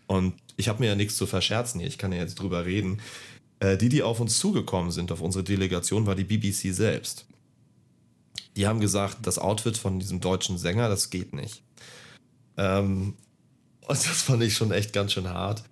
[0.07, 3.01] und ich habe mir ja nichts zu verscherzen hier, ich kann ja jetzt drüber reden.
[3.59, 7.25] Äh, die, die auf uns zugekommen sind, auf unsere Delegation, war die BBC selbst.
[8.55, 11.63] Die haben gesagt, das Outfit von diesem deutschen Sänger, das geht nicht.
[12.57, 13.15] Ähm,
[13.87, 15.63] und das fand ich schon echt ganz schön hart.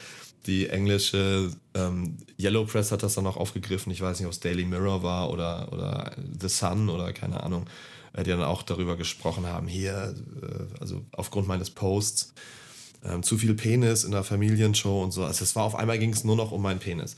[0.46, 3.92] Die englische ähm, Yellow Press hat das dann auch aufgegriffen.
[3.92, 7.66] Ich weiß nicht, ob es Daily Mirror war oder, oder The Sun oder keine Ahnung,
[8.14, 9.68] äh, die dann auch darüber gesprochen haben.
[9.68, 12.34] Hier, äh, also aufgrund meines Posts,
[13.08, 15.24] ähm, zu viel Penis in der Familienshow und so.
[15.24, 17.18] Also es war auf einmal ging es nur noch um meinen Penis.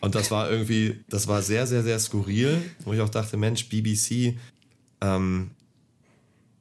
[0.00, 3.68] Und das war irgendwie, das war sehr, sehr, sehr skurril, wo ich auch dachte, Mensch,
[3.68, 4.38] BBC,
[5.00, 5.50] ähm,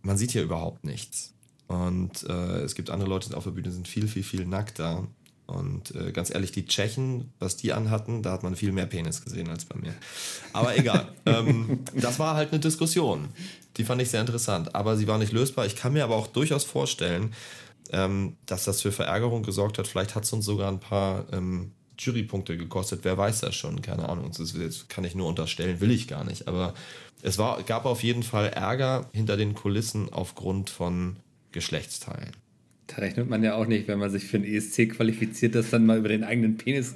[0.02, 1.34] man sieht hier überhaupt nichts.
[1.68, 5.08] Und äh, es gibt andere Leute auf der Bühne, die sind viel, viel, viel nackter.
[5.48, 9.24] Und äh, ganz ehrlich, die Tschechen, was die anhatten, da hat man viel mehr Penis
[9.24, 9.94] gesehen als bei mir.
[10.54, 11.08] Aber egal.
[11.26, 13.30] ähm, das war halt eine Diskussion.
[13.78, 14.74] Die fand ich sehr interessant.
[14.74, 15.66] Aber sie war nicht lösbar.
[15.66, 17.34] Ich kann mir aber auch durchaus vorstellen,
[17.92, 19.88] ähm, dass das für Verärgerung gesorgt hat.
[19.88, 23.02] Vielleicht hat es uns sogar ein paar ähm, Jurypunkte gekostet.
[23.04, 23.82] Wer weiß das schon?
[23.82, 24.32] Keine Ahnung.
[24.38, 26.48] Das kann ich nur unterstellen, will ich gar nicht.
[26.48, 26.74] Aber
[27.22, 31.18] es war, gab auf jeden Fall Ärger hinter den Kulissen aufgrund von
[31.52, 32.32] Geschlechtsteilen.
[32.88, 35.86] Da rechnet man ja auch nicht, wenn man sich für ein ESC qualifiziert, dass dann
[35.86, 36.96] mal über den eigenen Penis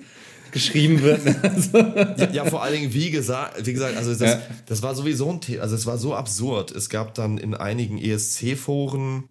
[0.52, 1.22] geschrieben wird.
[1.44, 1.80] Also.
[2.18, 4.42] Ja, ja, vor allen Dingen, wie gesagt, wie gesagt also das, ja.
[4.66, 6.72] das war sowieso ein Thema, also es war so absurd.
[6.72, 9.24] Es gab dann in einigen ESC-Foren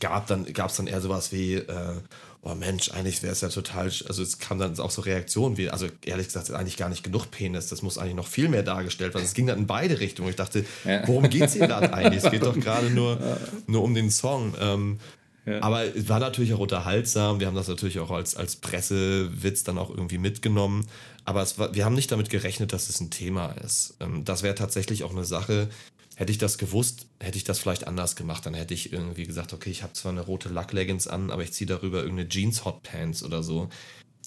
[0.00, 1.96] gab dann gab es dann eher sowas wie äh,
[2.44, 5.70] oh Mensch, eigentlich wäre es ja total, also es kam dann auch so Reaktionen wie,
[5.70, 9.14] also ehrlich gesagt, eigentlich gar nicht genug Penis, das muss eigentlich noch viel mehr dargestellt
[9.14, 9.24] werden.
[9.24, 10.28] Es ging dann in beide Richtungen.
[10.28, 11.06] Ich dachte, ja.
[11.08, 12.22] worum geht es hier gerade eigentlich?
[12.22, 13.18] Es geht doch gerade nur,
[13.66, 14.54] nur um den Song.
[14.60, 14.98] Ähm,
[15.46, 15.62] ja.
[15.62, 17.40] Aber es war natürlich auch unterhaltsam.
[17.40, 20.86] Wir haben das natürlich auch als, als Pressewitz dann auch irgendwie mitgenommen.
[21.24, 23.94] Aber war, wir haben nicht damit gerechnet, dass es ein Thema ist.
[24.00, 25.68] Ähm, das wäre tatsächlich auch eine Sache,
[26.16, 28.46] Hätte ich das gewusst, hätte ich das vielleicht anders gemacht.
[28.46, 31.52] Dann hätte ich irgendwie gesagt, okay, ich habe zwar eine rote Lackleggings an, aber ich
[31.52, 33.68] ziehe darüber irgendeine Jeans Hotpants oder so,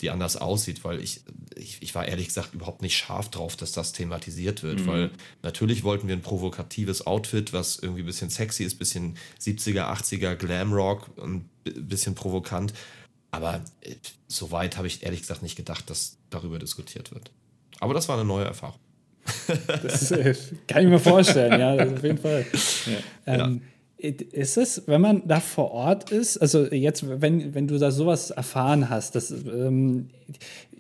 [0.02, 1.22] die anders aussieht, weil ich,
[1.56, 4.88] ich, ich war ehrlich gesagt überhaupt nicht scharf drauf, dass das thematisiert wird, mhm.
[4.88, 5.12] weil
[5.44, 10.36] natürlich wollten wir ein provokatives Outfit, was irgendwie ein bisschen sexy ist, bisschen 70er, 80er
[10.36, 12.74] Glamrock, ein bisschen provokant,
[13.32, 13.96] aber äh,
[14.28, 17.32] so weit habe ich ehrlich gesagt nicht gedacht, dass darüber diskutiert wird.
[17.80, 18.80] Aber das war eine neue Erfahrung.
[19.84, 20.34] Das äh,
[20.68, 22.46] kann ich mir vorstellen, ja, auf jeden Fall.
[23.26, 23.46] Ja.
[23.46, 23.62] Ähm,
[23.98, 28.30] ist es, wenn man da vor Ort ist, also jetzt, wenn, wenn du da sowas
[28.30, 30.10] erfahren hast, dass ähm,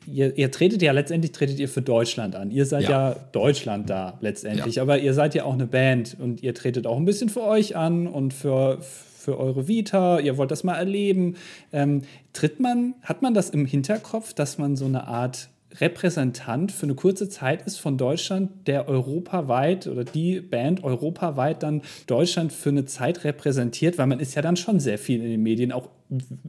[0.05, 2.51] ihr, ihr, tretet ja letztendlich tretet ihr für Deutschland an.
[2.51, 4.84] Ihr seid ja, ja Deutschland da letztendlich, ja.
[4.84, 7.76] aber ihr seid ja auch eine Band und ihr tretet auch ein bisschen für euch
[7.76, 11.38] an und für, für eure Vita, ihr wollt das mal erleben.
[11.74, 12.03] Ähm,
[12.34, 16.95] tritt man, hat man das im Hinterkopf, dass man so eine Art Repräsentant für eine
[16.95, 22.86] kurze Zeit ist von Deutschland, der europaweit oder die Band europaweit dann Deutschland für eine
[22.86, 25.89] Zeit repräsentiert, weil man ist ja dann schon sehr viel in den Medien, auch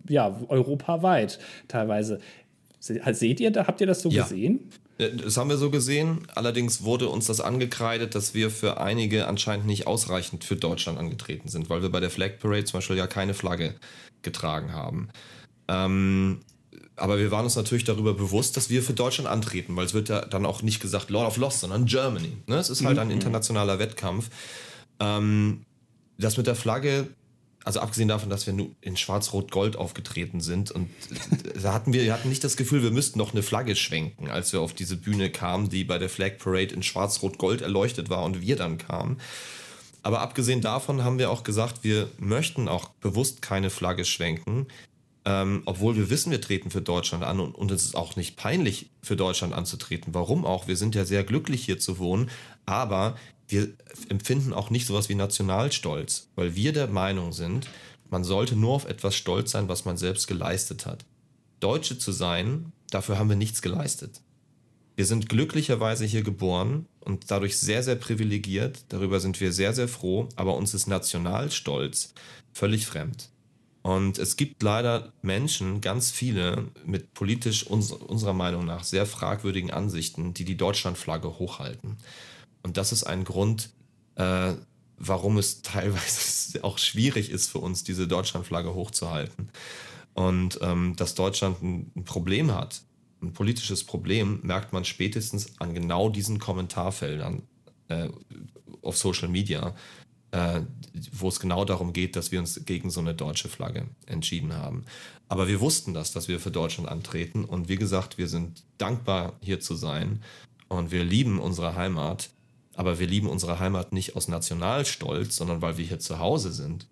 [0.09, 2.21] ja, europaweit teilweise.
[2.81, 4.23] Seht ihr da, habt ihr das so ja.
[4.23, 4.71] gesehen?
[4.99, 6.27] Äh, das haben wir so gesehen.
[6.35, 11.49] Allerdings wurde uns das angekreidet, dass wir für einige anscheinend nicht ausreichend für Deutschland angetreten
[11.49, 13.75] sind, weil wir bei der Flag Parade zum Beispiel ja keine Flagge
[14.23, 15.09] getragen haben.
[15.69, 16.41] Ähm,
[16.99, 20.09] aber wir waren uns natürlich darüber bewusst, dass wir für Deutschland antreten, weil es wird
[20.09, 22.37] ja dann auch nicht gesagt Lord of Lost, sondern Germany.
[22.47, 22.57] Ne?
[22.57, 23.15] Es ist halt ein mhm.
[23.15, 24.31] internationaler Wettkampf.
[25.01, 25.65] Ähm,
[26.19, 27.09] das mit der Flagge,
[27.65, 30.89] also abgesehen davon, dass wir nur in Schwarz-Rot-Gold aufgetreten sind und
[31.63, 34.53] da hatten wir, wir hatten nicht das Gefühl, wir müssten noch eine Flagge schwenken, als
[34.53, 38.41] wir auf diese Bühne kamen, die bei der Flag Parade in Schwarz-Rot-Gold erleuchtet war und
[38.41, 39.19] wir dann kamen.
[40.03, 44.67] Aber abgesehen davon haben wir auch gesagt, wir möchten auch bewusst keine Flagge schwenken,
[45.29, 48.37] ähm, obwohl wir wissen, wir treten für Deutschland an und, und es ist auch nicht
[48.37, 50.15] peinlich, für Deutschland anzutreten.
[50.15, 50.69] Warum auch?
[50.69, 52.31] Wir sind ja sehr glücklich hier zu wohnen,
[52.65, 53.15] aber
[53.47, 53.69] wir
[54.09, 57.69] empfinden auch nicht sowas wie Nationalstolz, weil wir der Meinung sind,
[58.09, 61.05] man sollte nur auf etwas stolz sein, was man selbst geleistet hat.
[61.61, 64.23] Deutsche zu sein, dafür haben wir nichts geleistet.
[64.97, 68.85] Wir sind glücklicherweise hier geboren und dadurch sehr, sehr privilegiert.
[68.89, 72.15] Darüber sind wir sehr, sehr froh, aber uns ist Nationalstolz
[72.55, 73.29] völlig fremd.
[73.83, 79.71] Und es gibt leider Menschen, ganz viele, mit politisch uns, unserer Meinung nach sehr fragwürdigen
[79.71, 81.97] Ansichten, die die Deutschlandflagge hochhalten.
[82.63, 83.71] Und das ist ein Grund,
[84.17, 84.55] äh,
[84.99, 89.51] warum es teilweise auch schwierig ist für uns, diese Deutschlandflagge hochzuhalten.
[90.15, 92.83] Und ähm, dass Deutschland ein, ein Problem hat,
[93.23, 97.43] ein politisches Problem, merkt man spätestens an genau diesen Kommentarfeldern
[97.89, 98.09] äh,
[98.83, 99.75] auf Social Media,
[100.31, 100.61] äh,
[101.13, 104.85] wo es genau darum geht, dass wir uns gegen so eine deutsche Flagge entschieden haben.
[105.29, 107.45] Aber wir wussten das, dass wir für Deutschland antreten.
[107.45, 110.23] Und wie gesagt, wir sind dankbar, hier zu sein.
[110.69, 112.31] Und wir lieben unsere Heimat.
[112.75, 116.87] Aber wir lieben unsere Heimat nicht aus Nationalstolz, sondern weil wir hier zu Hause sind.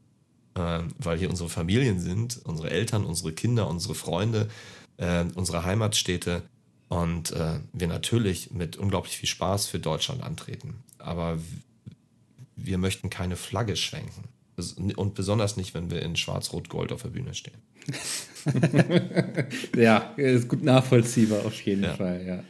[0.54, 4.48] Äh, weil hier unsere Familien sind, unsere Eltern, unsere Kinder, unsere Freunde,
[4.96, 6.42] äh, unsere Heimatstädte.
[6.88, 10.82] Und äh, wir natürlich mit unglaublich viel Spaß für Deutschland antreten.
[10.98, 11.38] Aber
[12.56, 14.24] wir möchten keine Flagge schwenken.
[14.96, 17.58] Und besonders nicht, wenn wir in Schwarz-Rot-Gold auf der Bühne stehen.
[19.76, 21.94] ja, ist gut nachvollziehbar auf jeden ja.
[21.94, 22.42] Fall, ja.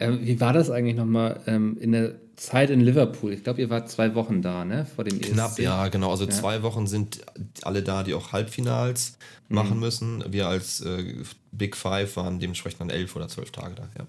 [0.00, 3.32] Ähm, wie war das eigentlich nochmal ähm, in der Zeit in Liverpool?
[3.32, 4.86] Ich glaube, ihr wart zwei Wochen da, ne?
[4.86, 5.32] Vor dem ESC.
[5.32, 6.10] Knapp, ja, genau.
[6.10, 6.30] Also ja.
[6.30, 7.20] zwei Wochen sind
[7.62, 9.18] alle da, die auch Halbfinals
[9.48, 9.54] mhm.
[9.54, 10.24] machen müssen.
[10.28, 11.14] Wir als äh,
[11.52, 14.06] Big Five waren dementsprechend dann elf oder zwölf Tage da, ja.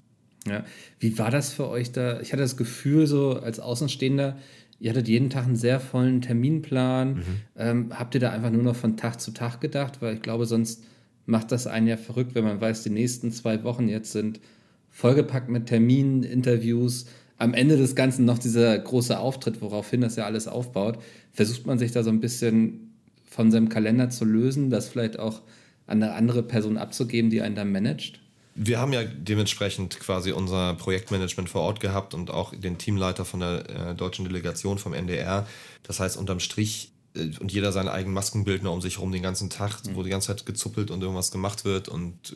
[0.47, 0.63] Ja.
[0.99, 2.21] Wie war das für euch da?
[2.21, 4.38] Ich hatte das Gefühl, so als Außenstehender,
[4.80, 7.13] ihr hattet jeden Tag einen sehr vollen Terminplan.
[7.13, 7.23] Mhm.
[7.57, 10.01] Ähm, habt ihr da einfach nur noch von Tag zu Tag gedacht?
[10.01, 10.84] Weil ich glaube, sonst
[11.25, 14.39] macht das einen ja verrückt, wenn man weiß, die nächsten zwei Wochen jetzt sind
[14.89, 17.05] vollgepackt mit Terminen, Interviews.
[17.38, 20.99] Am Ende des Ganzen noch dieser große Auftritt, woraufhin das ja alles aufbaut.
[21.32, 22.93] Versucht man sich da so ein bisschen
[23.25, 25.41] von seinem Kalender zu lösen, das vielleicht auch
[25.88, 28.19] an eine andere Person abzugeben, die einen da managt?
[28.62, 33.39] Wir haben ja dementsprechend quasi unser Projektmanagement vor Ort gehabt und auch den Teamleiter von
[33.39, 35.47] der äh, deutschen Delegation vom NDR.
[35.84, 39.49] Das heißt, unterm Strich äh, und jeder seinen eigenen Maskenbildner um sich herum den ganzen
[39.49, 39.95] Tag, mhm.
[39.95, 41.88] wo die ganze Zeit gezuppelt und irgendwas gemacht wird.
[41.88, 42.36] Und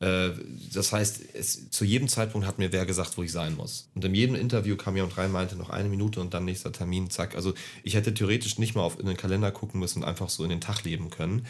[0.00, 0.32] äh,
[0.74, 3.88] das heißt, es, zu jedem Zeitpunkt hat mir wer gesagt, wo ich sein muss.
[3.94, 7.08] Und in jedem Interview kam jemand rein, meinte noch eine Minute und dann nächster Termin,
[7.08, 7.34] zack.
[7.34, 10.44] Also ich hätte theoretisch nicht mal auf in den Kalender gucken müssen und einfach so
[10.44, 11.46] in den Tag leben können.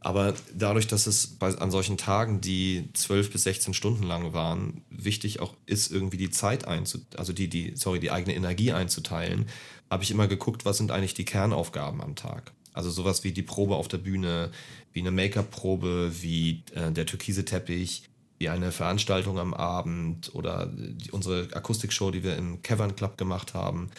[0.00, 4.82] Aber dadurch, dass es bei, an solchen Tagen, die 12 bis 16 Stunden lang waren,
[4.90, 9.46] wichtig auch ist, irgendwie die Zeit einzuteilen, also die, die, sorry, die eigene Energie einzuteilen,
[9.90, 12.52] habe ich immer geguckt, was sind eigentlich die Kernaufgaben am Tag.
[12.72, 14.52] Also sowas wie die Probe auf der Bühne,
[14.92, 18.04] wie eine Make-up-Probe, wie äh, der türkise Teppich,
[18.38, 23.54] wie eine Veranstaltung am Abend oder die, unsere Akustikshow, die wir im Cavern Club gemacht
[23.54, 23.90] haben.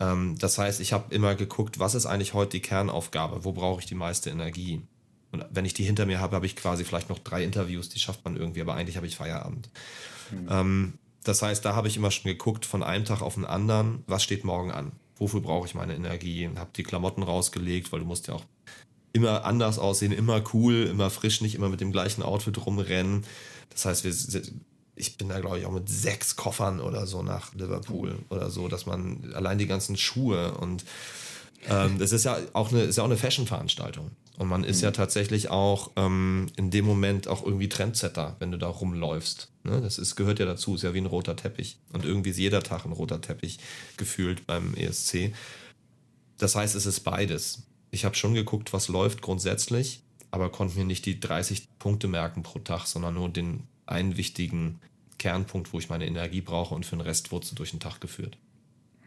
[0.00, 3.80] Ähm, das heißt, ich habe immer geguckt, was ist eigentlich heute die Kernaufgabe, wo brauche
[3.80, 4.82] ich die meiste Energie.
[5.32, 8.00] Und wenn ich die hinter mir habe, habe ich quasi vielleicht noch drei Interviews, die
[8.00, 9.68] schafft man irgendwie, aber eigentlich habe ich Feierabend.
[10.30, 10.48] Mhm.
[10.50, 14.02] Ähm, das heißt, da habe ich immer schon geguckt, von einem Tag auf den anderen,
[14.06, 14.92] was steht morgen an?
[15.16, 16.48] Wofür brauche ich meine Energie?
[16.56, 18.44] Habe die Klamotten rausgelegt, weil du musst ja auch
[19.12, 23.24] immer anders aussehen, immer cool, immer frisch, nicht immer mit dem gleichen Outfit rumrennen.
[23.68, 24.42] Das heißt, wir,
[24.94, 28.68] ich bin da, glaube ich, auch mit sechs Koffern oder so nach Liverpool oder so,
[28.68, 30.84] dass man allein die ganzen Schuhe und
[31.68, 34.10] ähm, das ist ja auch eine, ist ja auch eine Fashion-Veranstaltung.
[34.38, 34.84] Und man ist mhm.
[34.84, 39.50] ja tatsächlich auch ähm, in dem Moment auch irgendwie Trendsetter, wenn du da rumläufst.
[39.64, 39.80] Ne?
[39.82, 41.78] Das ist, gehört ja dazu, ist ja wie ein roter Teppich.
[41.92, 43.58] Und irgendwie ist jeder Tag ein roter Teppich
[43.98, 45.34] gefühlt beim ESC.
[46.38, 47.64] Das heißt, es ist beides.
[47.90, 52.42] Ich habe schon geguckt, was läuft grundsätzlich, aber konnte mir nicht die 30 Punkte merken
[52.42, 54.80] pro Tag, sondern nur den einen wichtigen
[55.18, 58.38] Kernpunkt, wo ich meine Energie brauche und für den Rest wurde durch den Tag geführt.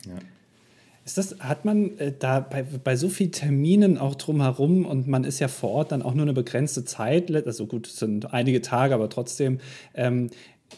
[0.06, 0.20] Ja.
[1.06, 5.26] Ist das, hat man äh, da bei, bei so vielen Terminen auch drumherum und man
[5.26, 8.62] ist ja vor Ort dann auch nur eine begrenzte Zeit, also gut, es sind einige
[8.62, 9.60] Tage, aber trotzdem,
[9.93, 10.30] ähm,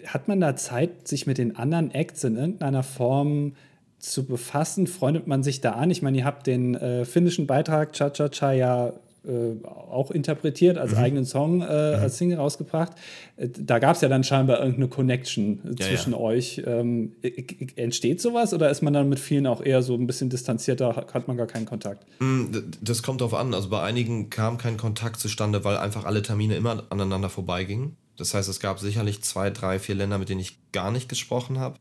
[0.08, 3.54] hat man da Zeit, sich mit den anderen Acts in irgendeiner Form
[4.00, 4.88] zu befassen?
[4.88, 5.90] Freundet man sich da an?
[5.90, 8.94] Ich meine, ihr habt den äh, finnischen Beitrag Cha-Cha-Cha ja
[9.28, 10.98] äh, auch interpretiert, als mhm.
[10.98, 11.70] eigenen Song, äh, mhm.
[12.04, 12.94] als Single rausgebracht.
[13.38, 16.20] Äh, da gab es ja dann scheinbar irgendeine Connection äh, ja, zwischen ja.
[16.20, 16.62] euch.
[16.66, 17.14] Ähm,
[17.76, 21.28] entsteht sowas oder ist man dann mit vielen auch eher so ein bisschen distanzierter, hat
[21.28, 22.06] man gar keinen Kontakt?
[22.20, 22.46] Mm,
[22.82, 23.54] das kommt darauf an.
[23.54, 27.98] Also bei einigen kam kein Kontakt zustande, weil einfach alle Termine immer aneinander vorbeigingen.
[28.18, 31.60] Das heißt, es gab sicherlich zwei, drei, vier Länder, mit denen ich gar nicht gesprochen
[31.60, 31.80] habe.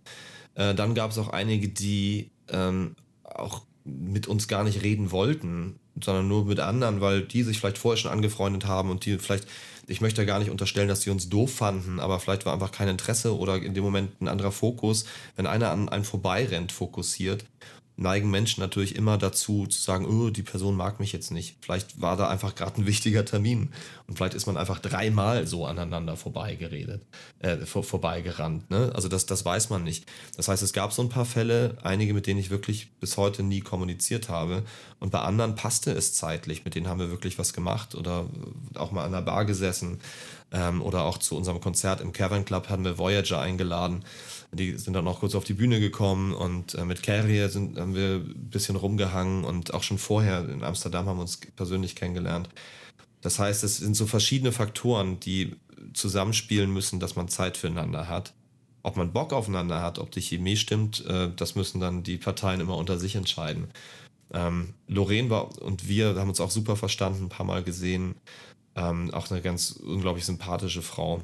[0.54, 5.78] Äh, dann gab es auch einige, die ähm, auch mit uns gar nicht reden wollten,
[6.02, 9.46] sondern nur mit anderen, weil die sich vielleicht vorher schon angefreundet haben und die vielleicht,
[9.86, 12.88] ich möchte gar nicht unterstellen, dass die uns doof fanden, aber vielleicht war einfach kein
[12.88, 15.04] Interesse oder in dem Moment ein anderer Fokus,
[15.36, 17.44] wenn einer an einem vorbeirennt, fokussiert
[17.96, 21.56] neigen Menschen natürlich immer dazu zu sagen, oh, die Person mag mich jetzt nicht.
[21.60, 23.70] Vielleicht war da einfach gerade ein wichtiger Termin
[24.08, 27.02] und vielleicht ist man einfach dreimal so aneinander vorbeigeredet,
[27.38, 28.68] äh, vor, vorbeigerannt.
[28.70, 28.90] Ne?
[28.94, 30.06] Also das, das weiß man nicht.
[30.36, 33.44] Das heißt, es gab so ein paar Fälle, einige, mit denen ich wirklich bis heute
[33.44, 34.64] nie kommuniziert habe
[34.98, 38.26] und bei anderen passte es zeitlich, mit denen haben wir wirklich was gemacht oder
[38.74, 40.00] auch mal an der Bar gesessen
[40.54, 44.04] ähm, oder auch zu unserem Konzert im Cavern Club haben wir Voyager eingeladen
[44.56, 47.94] die sind dann auch kurz auf die Bühne gekommen und äh, mit Carrier sind, haben
[47.94, 52.48] wir ein bisschen rumgehangen und auch schon vorher in Amsterdam haben wir uns persönlich kennengelernt.
[53.20, 55.56] Das heißt, es sind so verschiedene Faktoren, die
[55.92, 58.34] zusammenspielen müssen, dass man Zeit füreinander hat.
[58.82, 62.60] Ob man Bock aufeinander hat, ob die Chemie stimmt, äh, das müssen dann die Parteien
[62.60, 63.68] immer unter sich entscheiden.
[64.32, 68.14] Ähm, Lorraine war und wir haben uns auch super verstanden, ein paar Mal gesehen.
[68.76, 71.22] Ähm, auch eine ganz unglaublich sympathische Frau.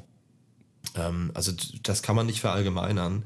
[0.95, 1.51] Ähm, also
[1.83, 3.25] das kann man nicht verallgemeinern.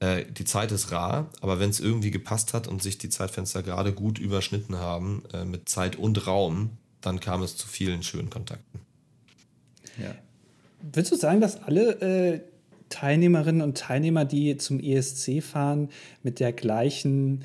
[0.00, 3.62] Äh, die Zeit ist rar, aber wenn es irgendwie gepasst hat und sich die Zeitfenster
[3.62, 6.70] gerade gut überschnitten haben äh, mit Zeit und Raum,
[7.00, 8.80] dann kam es zu vielen schönen Kontakten.
[9.98, 10.14] Ja.
[10.92, 12.40] Willst du sagen, dass alle äh,
[12.90, 15.88] Teilnehmerinnen und Teilnehmer, die zum ESC fahren,
[16.22, 17.44] mit der gleichen,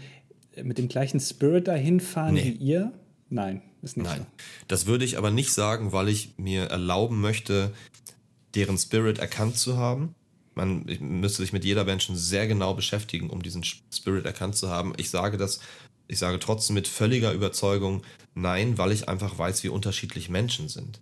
[0.62, 2.44] mit dem gleichen Spirit dahin fahren nee.
[2.44, 2.92] wie ihr?
[3.30, 4.20] Nein, ist nicht Nein.
[4.20, 4.26] so.
[4.68, 7.74] Das würde ich aber nicht sagen, weil ich mir erlauben möchte,
[8.56, 10.16] deren Spirit erkannt zu haben.
[10.54, 14.70] Man müsste sich mit jeder Band schon sehr genau beschäftigen, um diesen Spirit erkannt zu
[14.70, 14.94] haben.
[14.98, 15.60] Ich sage das,
[16.08, 18.04] ich sage trotzdem mit völliger Überzeugung
[18.36, 21.00] nein, weil ich einfach weiß, wie unterschiedlich Menschen sind.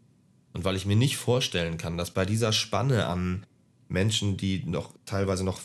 [0.54, 3.46] Und weil ich mir nicht vorstellen kann, dass bei dieser Spanne an
[3.88, 5.60] Menschen, die noch teilweise noch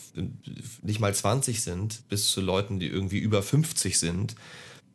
[0.81, 4.35] nicht mal 20 sind, bis zu Leuten, die irgendwie über 50 sind,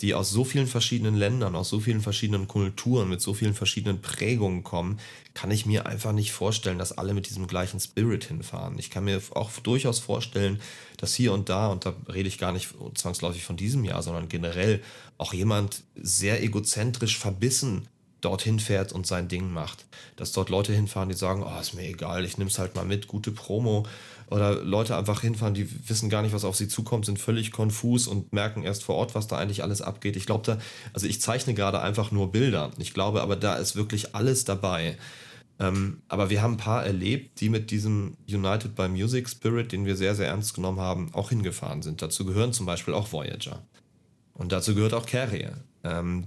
[0.02, 4.00] die aus so vielen verschiedenen Ländern, aus so vielen verschiedenen Kulturen, mit so vielen verschiedenen
[4.00, 4.98] Prägungen kommen,
[5.34, 8.78] kann ich mir einfach nicht vorstellen, dass alle mit diesem gleichen Spirit hinfahren.
[8.78, 10.60] Ich kann mir auch durchaus vorstellen,
[10.96, 14.28] dass hier und da, und da rede ich gar nicht zwangsläufig von diesem Jahr, sondern
[14.28, 14.82] generell
[15.18, 17.86] auch jemand sehr egozentrisch verbissen
[18.20, 19.86] dorthin fährt und sein Ding macht.
[20.16, 22.84] Dass dort Leute hinfahren, die sagen, oh, ist mir egal, ich nehme es halt mal
[22.84, 23.86] mit, gute Promo,
[24.30, 28.06] oder Leute einfach hinfahren, die wissen gar nicht, was auf sie zukommt, sind völlig konfus
[28.06, 30.16] und merken erst vor Ort, was da eigentlich alles abgeht.
[30.16, 30.58] Ich glaube da,
[30.92, 32.70] also ich zeichne gerade einfach nur Bilder.
[32.78, 34.96] Ich glaube aber, da ist wirklich alles dabei.
[35.58, 39.84] Ähm, aber wir haben ein paar erlebt, die mit diesem United by Music Spirit, den
[39.84, 42.00] wir sehr, sehr ernst genommen haben, auch hingefahren sind.
[42.00, 43.62] Dazu gehören zum Beispiel auch Voyager.
[44.32, 45.52] Und dazu gehört auch Carrier.
[45.82, 46.24] Ähm,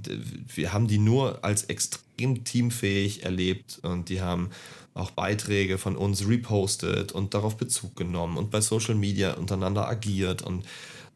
[0.53, 4.49] wir haben die nur als extrem teamfähig erlebt und die haben
[4.93, 10.41] auch Beiträge von uns repostet und darauf Bezug genommen und bei Social Media untereinander agiert.
[10.41, 10.65] Und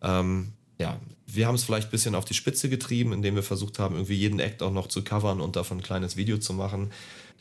[0.01, 3.79] ähm, ja, wir haben es vielleicht ein bisschen auf die Spitze getrieben, indem wir versucht
[3.79, 6.91] haben, irgendwie jeden Act auch noch zu covern und davon ein kleines Video zu machen.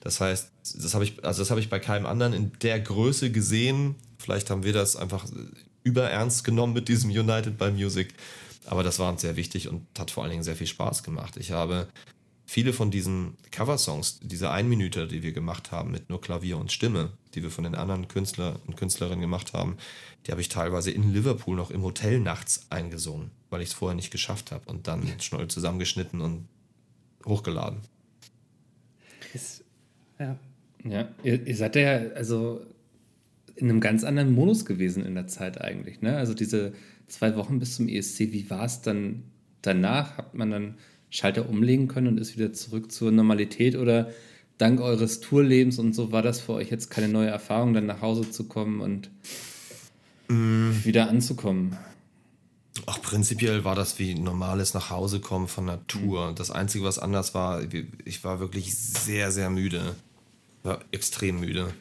[0.01, 3.31] Das heißt, das habe ich, also das habe ich bei keinem anderen in der Größe
[3.33, 3.95] gesehen.
[4.19, 5.25] Vielleicht haben wir das einfach
[5.85, 8.15] überernst genommen mit diesem United by Music.
[8.67, 11.37] Aber das war uns sehr wichtig und hat vor allen Dingen sehr viel Spaß gemacht.
[11.37, 11.87] Ich habe
[12.47, 17.11] viele von diesen Coversongs, diese Einminüter, die wir gemacht haben mit nur Klavier und Stimme,
[17.35, 19.77] die wir von den anderen Künstler und Künstlerinnen gemacht haben,
[20.27, 23.97] die habe ich teilweise in Liverpool noch im Hotel nachts eingesungen, weil ich es vorher
[23.97, 26.49] nicht geschafft habe und dann schnell zusammengeschnitten und
[27.27, 27.81] hochgeladen.
[29.35, 29.65] Ist,
[30.19, 30.39] ja.
[30.85, 32.65] Ja, ihr, ihr seid ja also
[33.57, 36.01] in einem ganz anderen Modus gewesen in der Zeit eigentlich.
[36.01, 36.17] Ne?
[36.17, 36.75] Also diese
[37.09, 39.25] zwei Wochen bis zum ESC, wie war es dann
[39.63, 40.19] danach?
[40.19, 40.75] Hat man dann
[41.11, 43.77] Schalter umlegen können und ist wieder zurück zur Normalität?
[43.77, 44.11] Oder
[44.59, 48.01] dank eures Tourlebens und so war das für euch jetzt keine neue Erfahrung, dann nach
[48.01, 49.11] Hause zu kommen und
[50.29, 50.85] mm.
[50.85, 51.77] wieder anzukommen?
[52.85, 56.31] Ach, prinzipiell war das wie normales Nachhausekommen von Tour.
[56.31, 56.35] Mhm.
[56.35, 57.63] Das Einzige, was anders war,
[58.05, 59.95] ich war wirklich sehr, sehr müde.
[60.63, 61.73] War extrem müde.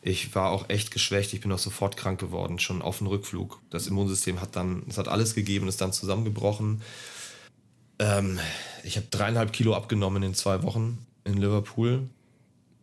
[0.00, 1.32] Ich war auch echt geschwächt.
[1.34, 3.60] Ich bin auch sofort krank geworden, schon auf dem Rückflug.
[3.70, 6.82] Das Immunsystem hat dann, es hat alles gegeben, ist dann zusammengebrochen.
[8.02, 8.40] Ähm,
[8.82, 12.08] ich habe dreieinhalb Kilo abgenommen in zwei Wochen in Liverpool.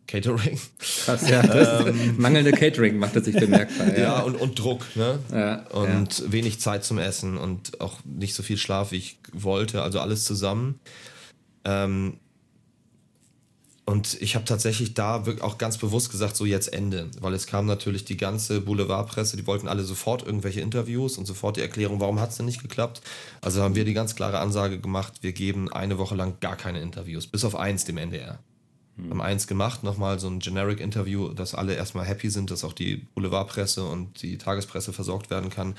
[0.06, 0.58] Catering.
[1.04, 1.84] Krass, ja.
[1.86, 3.92] ähm, mangelnde Catering macht es sich bemerkbar.
[3.92, 5.20] Ja, ja und, und Druck, ne?
[5.30, 6.32] Ja, und ja.
[6.32, 9.82] wenig Zeit zum Essen und auch nicht so viel Schlaf, wie ich wollte.
[9.82, 10.80] Also alles zusammen.
[11.64, 12.18] Ähm,
[13.90, 17.10] Und ich habe tatsächlich da auch ganz bewusst gesagt, so jetzt Ende.
[17.18, 21.56] Weil es kam natürlich die ganze Boulevardpresse, die wollten alle sofort irgendwelche Interviews und sofort
[21.56, 23.02] die Erklärung, warum hat es denn nicht geklappt.
[23.40, 26.80] Also haben wir die ganz klare Ansage gemacht, wir geben eine Woche lang gar keine
[26.80, 28.38] Interviews, bis auf eins dem NDR.
[28.94, 29.10] Hm.
[29.10, 33.08] Haben eins gemacht, nochmal so ein Generic-Interview, dass alle erstmal happy sind, dass auch die
[33.16, 35.74] Boulevardpresse und die Tagespresse versorgt werden kann.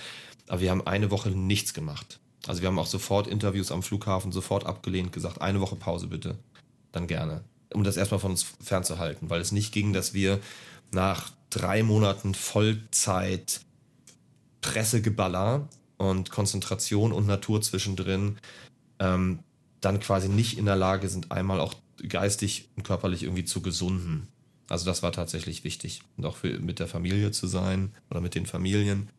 [0.49, 2.19] Aber wir haben eine Woche nichts gemacht.
[2.45, 6.37] Also wir haben auch sofort Interviews am Flughafen sofort abgelehnt, gesagt, eine Woche Pause bitte.
[6.91, 10.39] Dann gerne um das erstmal von uns fernzuhalten, weil es nicht ging, dass wir
[10.91, 13.61] nach drei Monaten Vollzeit
[14.61, 15.67] Pressegeballer
[15.97, 18.37] und Konzentration und Natur zwischendrin
[18.99, 19.39] ähm,
[19.81, 21.73] dann quasi nicht in der Lage sind, einmal auch
[22.07, 24.27] geistig und körperlich irgendwie zu gesunden.
[24.69, 26.01] Also das war tatsächlich wichtig.
[26.21, 29.09] Auch für, mit der Familie zu sein oder mit den Familien.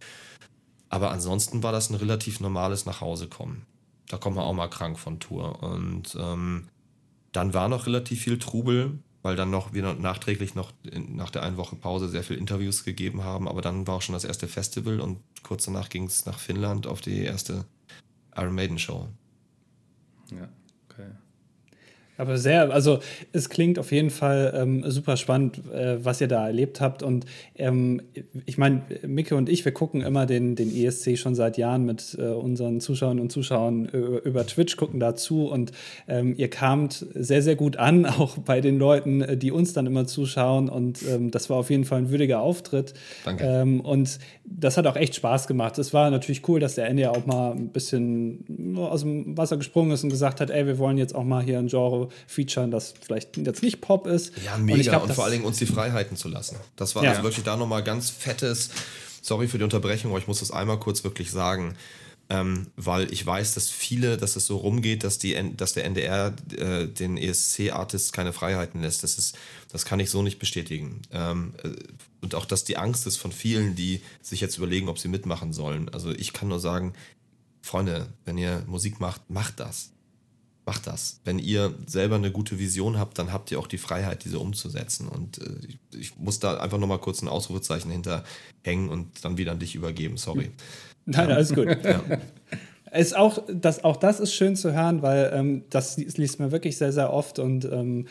[0.89, 3.67] Aber ansonsten war das ein relativ normales Nachhausekommen.
[4.09, 5.63] Da kommt man auch mal krank von Tour.
[5.63, 6.69] Und ähm,
[7.33, 10.73] dann war noch relativ viel Trubel, weil dann noch wir nachträglich noch
[11.09, 13.49] nach der einen Woche Pause sehr viele Interviews gegeben haben.
[13.49, 16.87] Aber dann war auch schon das erste Festival und kurz danach ging es nach Finnland
[16.87, 17.65] auf die erste
[18.37, 19.09] Iron Maiden Show.
[20.31, 20.49] Ja,
[20.89, 21.11] okay.
[22.23, 23.01] Aber sehr, also
[23.33, 27.03] es klingt auf jeden Fall ähm, super spannend, äh, was ihr da erlebt habt.
[27.03, 28.01] Und ähm,
[28.47, 32.17] ich meine, Micke und ich, wir gucken immer den, den ESC schon seit Jahren mit
[32.17, 35.49] äh, unseren Zuschauern und Zuschauern über, über Twitch, gucken dazu.
[35.49, 35.73] Und
[36.07, 39.87] ähm, ihr kamt sehr, sehr gut an, auch bei den Leuten, äh, die uns dann
[39.87, 40.69] immer zuschauen.
[40.69, 42.95] Und ähm, das war auf jeden Fall ein würdiger Auftritt.
[43.25, 43.45] Danke.
[43.45, 45.77] Ähm, und das hat auch echt Spaß gemacht.
[45.79, 49.57] Es war natürlich cool, dass der Ende ja auch mal ein bisschen aus dem Wasser
[49.57, 52.71] gesprungen ist und gesagt hat, ey, wir wollen jetzt auch mal hier ein Genre featuren,
[52.71, 54.33] das vielleicht jetzt nicht Pop ist.
[54.45, 54.77] Ja, mega.
[54.77, 56.57] Und, glaub, und vor allen Dingen uns die Freiheiten zu lassen.
[56.77, 57.11] Das war ja.
[57.11, 58.71] also wirklich da nochmal ganz fettes,
[59.21, 61.77] sorry für die Unterbrechung, aber ich muss das einmal kurz wirklich sagen.
[62.31, 66.33] Ähm, weil ich weiß, dass viele, dass es so rumgeht, dass, die, dass der NDR
[66.57, 69.03] äh, den ESC-Artists keine Freiheiten lässt.
[69.03, 69.37] Das, ist,
[69.71, 71.03] das kann ich so nicht bestätigen.
[71.11, 71.71] Ähm, äh,
[72.23, 75.53] und auch, dass die Angst ist von vielen, die sich jetzt überlegen, ob sie mitmachen
[75.53, 75.91] sollen.
[75.91, 76.95] Also ich kann nur sagen,
[77.61, 79.92] Freunde, wenn ihr Musik macht, macht das
[80.65, 81.21] macht das.
[81.25, 85.09] Wenn ihr selber eine gute Vision habt, dann habt ihr auch die Freiheit, diese umzusetzen.
[85.09, 89.59] Und äh, ich muss da einfach nochmal kurz ein Ausrufezeichen hinterhängen und dann wieder an
[89.59, 90.17] dich übergeben.
[90.17, 90.51] Sorry.
[91.05, 91.35] Nein, ja.
[91.35, 91.67] alles gut.
[91.67, 92.03] Ja.
[92.95, 96.77] Ist auch, das, auch das ist schön zu hören, weil ähm, das liest man wirklich
[96.77, 98.07] sehr, sehr oft und ähm,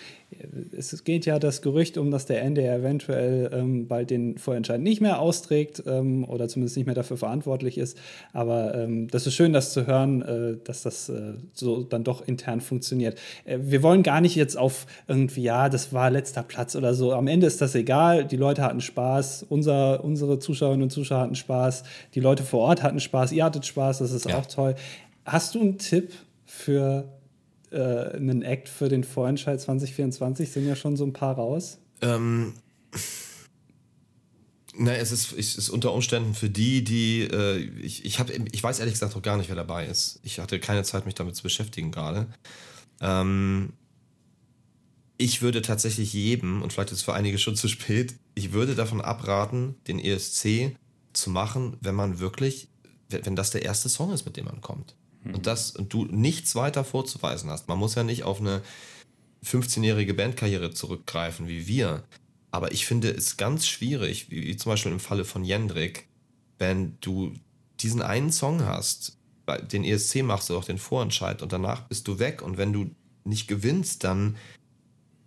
[0.78, 5.02] es geht ja das Gerücht um, dass der NDR eventuell ähm, bald den Vorentscheid nicht
[5.02, 7.98] mehr austrägt ähm, oder zumindest nicht mehr dafür verantwortlich ist.
[8.32, 12.26] Aber ähm, das ist schön, das zu hören, äh, dass das äh, so dann doch
[12.26, 13.18] intern funktioniert.
[13.46, 17.14] Äh, wir wollen gar nicht jetzt auf irgendwie, ja, das war letzter Platz oder so.
[17.14, 18.26] Am Ende ist das egal.
[18.26, 21.84] Die Leute hatten Spaß, unser, unsere Zuschauerinnen und Zuschauer hatten Spaß,
[22.16, 24.38] die Leute vor Ort hatten Spaß, ihr hattet Spaß, das ist ja.
[24.38, 24.71] auch toll.
[25.26, 26.14] Hast du einen Tipp
[26.46, 27.08] für
[27.72, 27.78] äh,
[28.16, 30.52] einen Act für den Vorentscheid 2024?
[30.52, 31.80] Sind ja schon so ein paar raus.
[32.02, 32.54] Ähm.
[34.74, 38.64] Na, es ist, es ist unter Umständen für die, die äh, ich, ich, hab, ich
[38.64, 40.20] weiß ehrlich gesagt auch gar nicht, wer dabei ist.
[40.24, 42.28] Ich hatte keine Zeit, mich damit zu beschäftigen gerade.
[43.02, 43.74] Ähm,
[45.18, 48.74] ich würde tatsächlich jedem, und vielleicht ist es für einige schon zu spät, ich würde
[48.74, 50.76] davon abraten, den ESC
[51.14, 52.70] zu machen, wenn man wirklich,
[53.12, 55.36] wenn das der erste Song ist, mit dem man kommt mhm.
[55.36, 57.68] und, das, und du nichts weiter vorzuweisen hast.
[57.68, 58.62] Man muss ja nicht auf eine
[59.46, 62.04] 15-jährige Bandkarriere zurückgreifen wie wir.
[62.52, 66.08] Aber ich finde es ganz schwierig, wie, zum Beispiel im Falle von Jendrik,
[66.60, 67.34] wenn du
[67.80, 69.18] diesen einen Song hast,
[69.72, 72.92] den ESC machst du auch den Vorentscheid und danach bist du weg und wenn du
[73.24, 74.38] nicht gewinnst, dann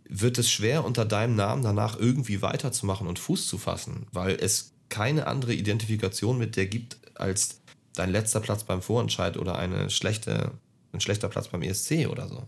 [0.09, 4.72] wird es schwer unter deinem Namen danach irgendwie weiterzumachen und Fuß zu fassen, weil es
[4.89, 7.61] keine andere Identifikation mit der gibt als
[7.95, 10.53] dein letzter Platz beim Vorentscheid oder eine schlechte,
[10.92, 12.47] ein schlechter Platz beim ESC oder so.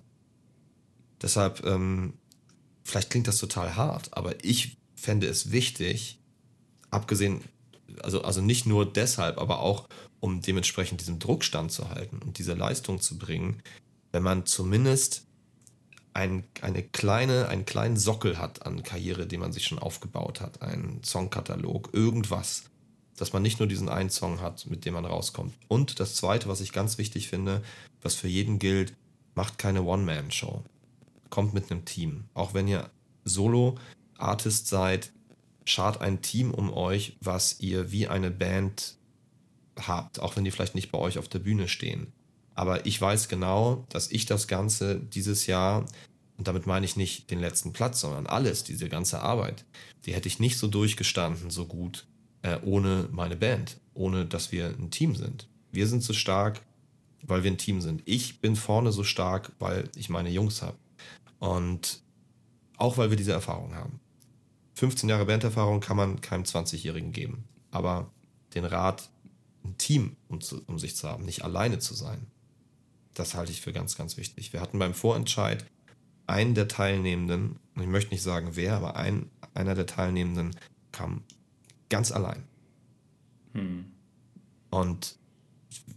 [1.22, 2.14] Deshalb, ähm,
[2.84, 6.18] vielleicht klingt das total hart, aber ich fände es wichtig,
[6.90, 7.42] abgesehen,
[8.02, 9.88] also, also nicht nur deshalb, aber auch,
[10.20, 13.62] um dementsprechend diesen Druck standzuhalten und diese Leistung zu bringen,
[14.12, 15.26] wenn man zumindest
[16.14, 20.62] ein, eine kleine, einen kleinen Sockel hat an Karriere, den man sich schon aufgebaut hat,
[20.62, 22.64] einen Songkatalog, irgendwas,
[23.16, 25.54] dass man nicht nur diesen einen Song hat, mit dem man rauskommt.
[25.68, 27.62] Und das Zweite, was ich ganz wichtig finde,
[28.02, 28.94] was für jeden gilt,
[29.34, 30.62] macht keine One-Man-Show.
[31.30, 32.24] Kommt mit einem Team.
[32.34, 32.90] Auch wenn ihr
[33.24, 35.12] Solo-Artist seid,
[35.64, 38.96] schart ein Team um euch, was ihr wie eine Band
[39.76, 42.12] habt, auch wenn die vielleicht nicht bei euch auf der Bühne stehen.
[42.54, 45.84] Aber ich weiß genau, dass ich das Ganze dieses Jahr,
[46.38, 49.64] und damit meine ich nicht den letzten Platz, sondern alles, diese ganze Arbeit,
[50.06, 52.06] die hätte ich nicht so durchgestanden, so gut,
[52.46, 55.48] äh, ohne meine Band, ohne dass wir ein Team sind.
[55.72, 56.62] Wir sind so stark,
[57.22, 58.02] weil wir ein Team sind.
[58.04, 60.76] Ich bin vorne so stark, weil ich meine Jungs habe.
[61.40, 62.02] Und
[62.78, 64.00] Auch weil wir diese Erfahrung haben.
[64.74, 67.44] 15 Jahre Banderfahrung kann man keinem 20-Jährigen geben.
[67.70, 68.10] Aber
[68.54, 69.08] den Rat,
[69.64, 72.26] ein Team um, zu, um sich zu haben, nicht alleine zu sein,
[73.14, 74.52] das halte ich für ganz, ganz wichtig.
[74.52, 75.64] Wir hatten beim Vorentscheid
[76.26, 80.54] einen der Teilnehmenden, ich möchte nicht sagen wer, aber ein, einer der Teilnehmenden
[80.92, 81.24] kam
[81.88, 82.42] ganz allein.
[83.54, 83.84] Hm.
[84.70, 85.16] Und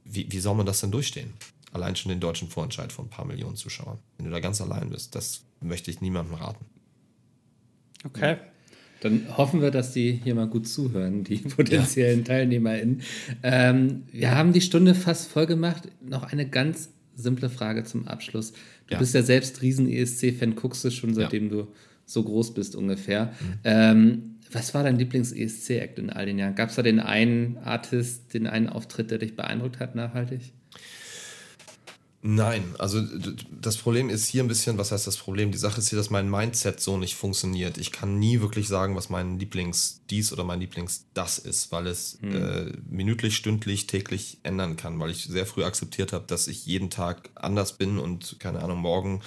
[0.06, 1.34] wie, wie soll man das denn durchstehen?
[1.72, 4.00] Allein schon den deutschen Vorentscheid von ein paar Millionen Zuschauern.
[4.18, 6.66] Wenn du da ganz allein bist, das möchte ich niemandem raten.
[8.06, 8.38] Okay.
[9.02, 12.26] Dann hoffen wir, dass die hier mal gut zuhören, die potenziellen ja.
[12.26, 13.02] TeilnehmerInnen.
[13.44, 15.84] Ähm, wir haben die Stunde fast voll gemacht.
[16.02, 18.54] Noch eine ganz simple Frage zum Abschluss.
[18.88, 19.00] Du ja.
[19.00, 21.50] bist ja selbst Riesen-ESC-Fan, guckst du schon seitdem ja.
[21.50, 21.68] du
[22.06, 23.26] so groß bist ungefähr.
[23.26, 23.60] Mhm.
[23.64, 26.56] Ähm, was war dein Lieblings-ESC-Act in all den Jahren?
[26.56, 30.54] Gab es da den einen Artist, den einen Auftritt, der dich beeindruckt hat nachhaltig?
[32.22, 33.02] Nein, also
[33.62, 35.52] das Problem ist hier ein bisschen, was heißt das Problem?
[35.54, 37.78] Die Sache ist hier, dass mein Mindset so nicht funktioniert.
[37.78, 41.88] Ich kann nie wirklich sagen, was mein Lieblings dies oder mein Lieblings das ist, weil
[41.88, 42.36] es hm.
[42.36, 46.90] äh, minütlich, stündlich, täglich ändern kann, weil ich sehr früh akzeptiert habe, dass ich jeden
[46.90, 49.22] Tag anders bin und keine Ahnung, morgen,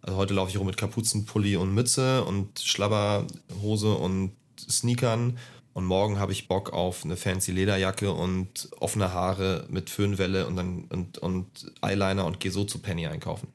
[0.00, 4.32] also heute laufe ich rum mit Kapuzenpulli und Mütze und Schlabberhose und
[4.70, 5.38] Sneakern
[5.74, 10.56] und morgen habe ich Bock auf eine fancy Lederjacke und offene Haare mit Föhnwelle und
[10.56, 11.46] dann und, und
[11.80, 13.48] Eyeliner und gehe so zu Penny einkaufen.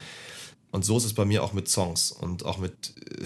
[0.71, 3.25] Und so ist es bei mir auch mit Songs und auch mit, äh,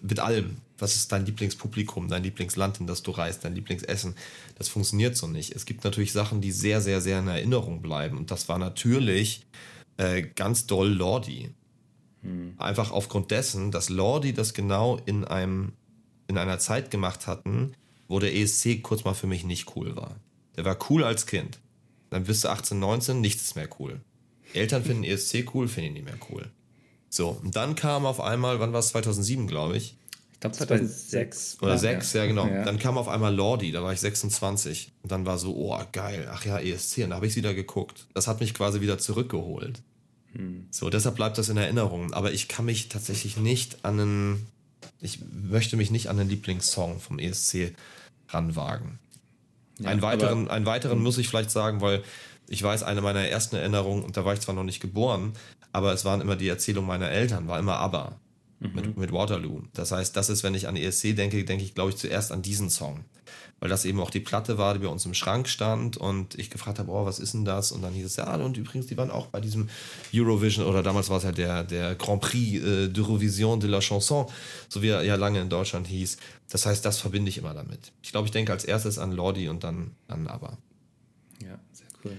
[0.00, 0.58] mit allem.
[0.78, 4.16] Was ist dein Lieblingspublikum, dein Lieblingsland, in das du reist, dein Lieblingsessen?
[4.56, 5.54] Das funktioniert so nicht.
[5.54, 8.18] Es gibt natürlich Sachen, die sehr, sehr, sehr in Erinnerung bleiben.
[8.18, 9.46] Und das war natürlich
[9.96, 11.50] äh, ganz doll Lordi.
[12.22, 12.54] Hm.
[12.58, 15.72] Einfach aufgrund dessen, dass Lordi das genau in einem
[16.28, 17.74] in einer Zeit gemacht hatten,
[18.08, 20.16] wo der ESC kurz mal für mich nicht cool war.
[20.56, 21.58] Der war cool als Kind.
[22.10, 24.00] Dann bist du 18, 19, nichts ist mehr cool.
[24.52, 26.50] Eltern finden ESC cool, finden ihn nicht mehr cool.
[27.10, 28.88] So, und dann kam auf einmal, wann war es?
[28.88, 29.96] 2007, glaube ich.
[30.32, 31.58] Ich glaube 2006.
[31.62, 32.46] Oder 6, ja, ja genau.
[32.46, 32.64] Ja.
[32.64, 34.92] Dann kam auf einmal Lordi, da war ich 26.
[35.02, 37.04] Und dann war so, oh, geil, ach ja, ESC.
[37.04, 38.06] Und da habe ich wieder geguckt.
[38.14, 39.82] Das hat mich quasi wieder zurückgeholt.
[40.32, 40.66] Hm.
[40.70, 42.12] So, deshalb bleibt das in Erinnerung.
[42.12, 44.46] Aber ich kann mich tatsächlich nicht an einen,
[45.04, 47.74] ich möchte mich nicht an den Lieblingssong vom ESC
[48.30, 48.98] ranwagen.
[49.78, 52.02] Ja, einen weiteren, einen weiteren muss ich vielleicht sagen, weil
[52.48, 55.34] ich weiß, eine meiner ersten Erinnerungen, und da war ich zwar noch nicht geboren,
[55.72, 58.18] aber es waren immer die Erzählungen meiner Eltern, war immer ABBA
[58.60, 58.74] mhm.
[58.74, 59.62] mit, mit Waterloo.
[59.72, 62.42] Das heißt, das ist, wenn ich an ESC denke, denke ich, glaube ich, zuerst an
[62.42, 63.04] diesen Song
[63.64, 66.50] weil das eben auch die Platte war, die bei uns im Schrank stand und ich
[66.50, 67.72] gefragt habe, oh, was ist denn das?
[67.72, 69.68] Und dann hieß es, ja, und übrigens, die waren auch bei diesem
[70.14, 74.26] Eurovision oder damals war es halt der, der Grand Prix äh, d'Eurovision de la Chanson,
[74.68, 76.18] so wie er ja lange in Deutschland hieß.
[76.50, 77.92] Das heißt, das verbinde ich immer damit.
[78.02, 80.58] Ich glaube, ich denke als erstes an Lordi und dann an ABBA.
[81.42, 82.12] Ja, sehr cool.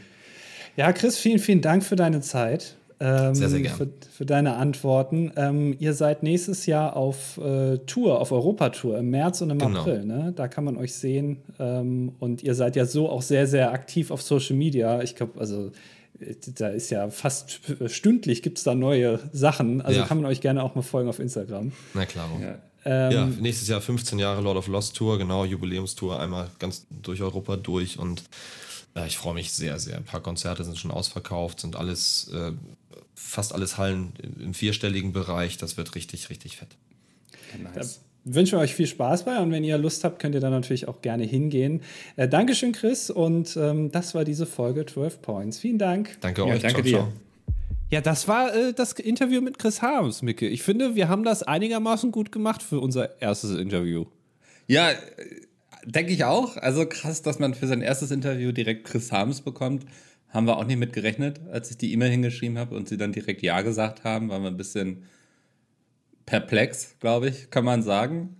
[0.75, 2.75] Ja, Chris, vielen, vielen Dank für deine Zeit.
[2.99, 3.77] Ähm, sehr, sehr gerne.
[3.77, 5.31] Für, für, deine Antworten.
[5.35, 9.81] Ähm, ihr seid nächstes Jahr auf äh, Tour, auf Europatour im März und im genau.
[9.81, 10.05] April.
[10.05, 10.33] Ne?
[10.35, 11.37] Da kann man euch sehen.
[11.59, 15.01] Ähm, und ihr seid ja so auch sehr, sehr aktiv auf Social Media.
[15.01, 15.71] Ich glaube, also
[16.19, 19.81] äh, da ist ja fast stündlich gibt es da neue Sachen.
[19.81, 20.05] Also ja.
[20.05, 21.73] kann man euch gerne auch mal folgen auf Instagram.
[21.93, 22.29] Na klar.
[22.41, 22.55] Ja.
[22.85, 27.21] Ähm, ja, nächstes Jahr 15 Jahre Lord of Lost Tour, genau, Jubiläumstour, einmal ganz durch
[27.21, 28.23] Europa durch und
[28.95, 29.97] äh, ich freue mich sehr, sehr.
[29.97, 32.51] Ein paar Konzerte sind schon ausverkauft, sind alles äh,
[33.13, 35.57] fast alles Hallen im vierstelligen Bereich.
[35.57, 36.69] Das wird richtig, richtig fett.
[37.61, 38.01] nice.
[38.25, 40.49] Da wünschen wir euch viel Spaß bei und wenn ihr Lust habt, könnt ihr da
[40.49, 41.81] natürlich auch gerne hingehen.
[42.15, 45.59] Äh, Dankeschön, Chris, und ähm, das war diese Folge 12 Points.
[45.59, 46.17] Vielen Dank.
[46.21, 46.61] Danke ja, euch.
[46.61, 46.97] Danke ciao, dir.
[46.97, 47.13] Ciao.
[47.91, 50.47] Ja, das war äh, das Interview mit Chris Harms, Micke.
[50.47, 54.05] Ich finde, wir haben das einigermaßen gut gemacht für unser erstes Interview.
[54.67, 54.89] Ja,
[55.85, 56.57] denke ich auch.
[56.57, 59.85] Also krass, dass man für sein erstes Interview direkt Chris Harms bekommt.
[60.29, 63.13] Haben wir auch nicht mit gerechnet, als ich die E-Mail hingeschrieben habe und sie dann
[63.13, 65.03] direkt Ja gesagt haben, waren wir ein bisschen
[66.25, 68.35] perplex, glaube ich, kann man sagen.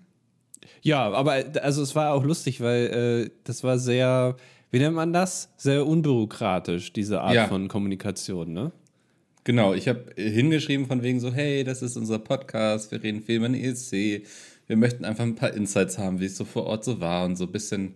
[0.82, 2.86] Ja, aber also es war auch lustig, weil
[3.28, 4.36] äh, das war sehr,
[4.72, 5.54] wie nennt man das?
[5.58, 7.48] Sehr unbürokratisch, diese Art ja.
[7.48, 8.72] von Kommunikation, ne?
[9.46, 13.36] Genau, ich habe hingeschrieben von wegen so, hey, das ist unser Podcast, wir reden viel
[13.36, 14.24] über den ESC,
[14.68, 17.36] wir möchten einfach ein paar Insights haben, wie es so vor Ort so war und
[17.36, 17.96] so ein bisschen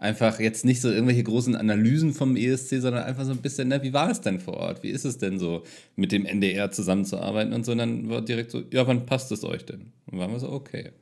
[0.00, 3.82] einfach jetzt nicht so irgendwelche großen Analysen vom ESC, sondern einfach so ein bisschen, na,
[3.82, 4.82] wie war es denn vor Ort?
[4.82, 5.62] Wie ist es denn so,
[5.94, 7.72] mit dem NDR zusammenzuarbeiten und so?
[7.72, 9.92] Und dann war direkt so, ja, wann passt es euch denn?
[10.10, 10.92] Und waren wir so, okay.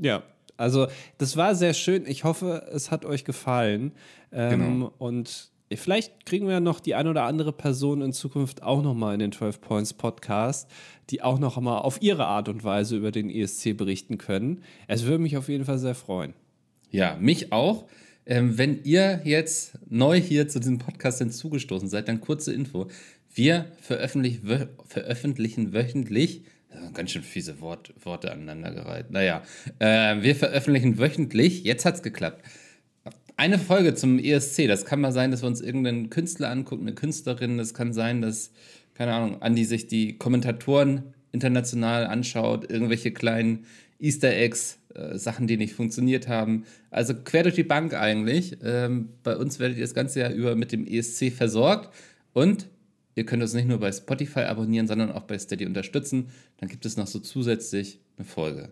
[0.00, 0.22] Ja,
[0.56, 0.86] also
[1.18, 2.06] das war sehr schön.
[2.06, 3.92] Ich hoffe, es hat euch gefallen.
[4.30, 4.92] Ähm, genau.
[4.98, 9.14] Und vielleicht kriegen wir noch die ein oder andere Person in Zukunft auch noch mal
[9.14, 10.70] in den 12 Points Podcast,
[11.10, 14.62] die auch noch mal auf ihre Art und Weise über den ESC berichten können.
[14.88, 16.34] Es würde mich auf jeden Fall sehr freuen.
[16.90, 17.86] Ja, mich auch.
[18.26, 22.88] Ähm, wenn ihr jetzt neu hier zu diesem Podcast hinzugestoßen seid, dann kurze Info.
[23.34, 26.44] Wir veröffentlichen, veröffentlichen wöchentlich
[26.92, 29.10] Ganz schön fiese Wort, Worte aneinandergereiht.
[29.10, 29.42] Naja,
[29.78, 32.44] äh, wir veröffentlichen wöchentlich, jetzt hat's geklappt,
[33.36, 34.68] eine Folge zum ESC.
[34.68, 37.58] Das kann mal sein, dass wir uns irgendeinen Künstler angucken, eine Künstlerin.
[37.58, 38.52] Das kann sein, dass,
[38.94, 43.66] keine Ahnung, Andi sich die Kommentatoren international anschaut, irgendwelche kleinen
[43.98, 46.64] Easter Eggs, äh, Sachen, die nicht funktioniert haben.
[46.90, 48.58] Also quer durch die Bank eigentlich.
[48.62, 51.92] Ähm, bei uns werdet ihr das ganze Jahr über mit dem ESC versorgt.
[52.32, 52.68] Und
[53.16, 56.28] ihr könnt uns nicht nur bei Spotify abonnieren, sondern auch bei Steady unterstützen.
[56.58, 58.70] Dann gibt es noch so zusätzlich eine Folge.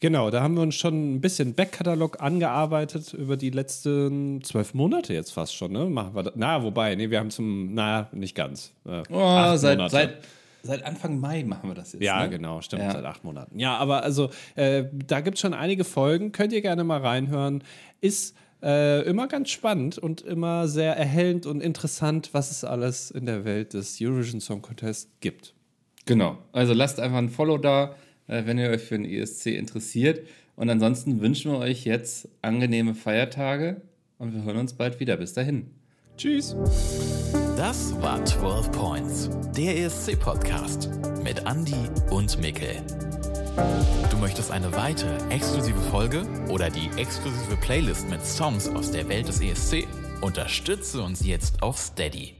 [0.00, 5.12] Genau, da haben wir uns schon ein bisschen Backkatalog angearbeitet über die letzten zwölf Monate
[5.12, 5.72] jetzt fast schon.
[5.72, 5.86] Ne?
[5.86, 6.34] Machen wir das.
[6.36, 8.72] Na, wobei, nee, wir haben zum, na, nicht ganz.
[8.86, 10.18] Äh, oh, seit, seit,
[10.62, 12.02] seit Anfang Mai machen wir das jetzt.
[12.02, 12.30] Ja, ne?
[12.30, 12.92] genau, stimmt, ja.
[12.92, 13.58] seit acht Monaten.
[13.58, 17.64] Ja, aber also, äh, da gibt es schon einige Folgen, könnt ihr gerne mal reinhören.
[18.00, 23.26] Ist äh, immer ganz spannend und immer sehr erhellend und interessant, was es alles in
[23.26, 25.54] der Welt des Eurovision Song Contest gibt.
[26.06, 27.96] Genau, also lasst einfach ein Follow da
[28.28, 30.26] wenn ihr euch für den ESC interessiert.
[30.56, 33.80] Und ansonsten wünschen wir euch jetzt angenehme Feiertage
[34.18, 35.16] und wir hören uns bald wieder.
[35.16, 35.70] Bis dahin.
[36.16, 36.56] Tschüss.
[37.56, 40.90] Das war 12 Points, der ESC-Podcast
[41.22, 41.74] mit Andy
[42.10, 42.82] und Mikkel.
[44.10, 49.28] Du möchtest eine weitere exklusive Folge oder die exklusive Playlist mit Songs aus der Welt
[49.28, 49.86] des ESC?
[50.20, 52.37] Unterstütze uns jetzt auf Steady.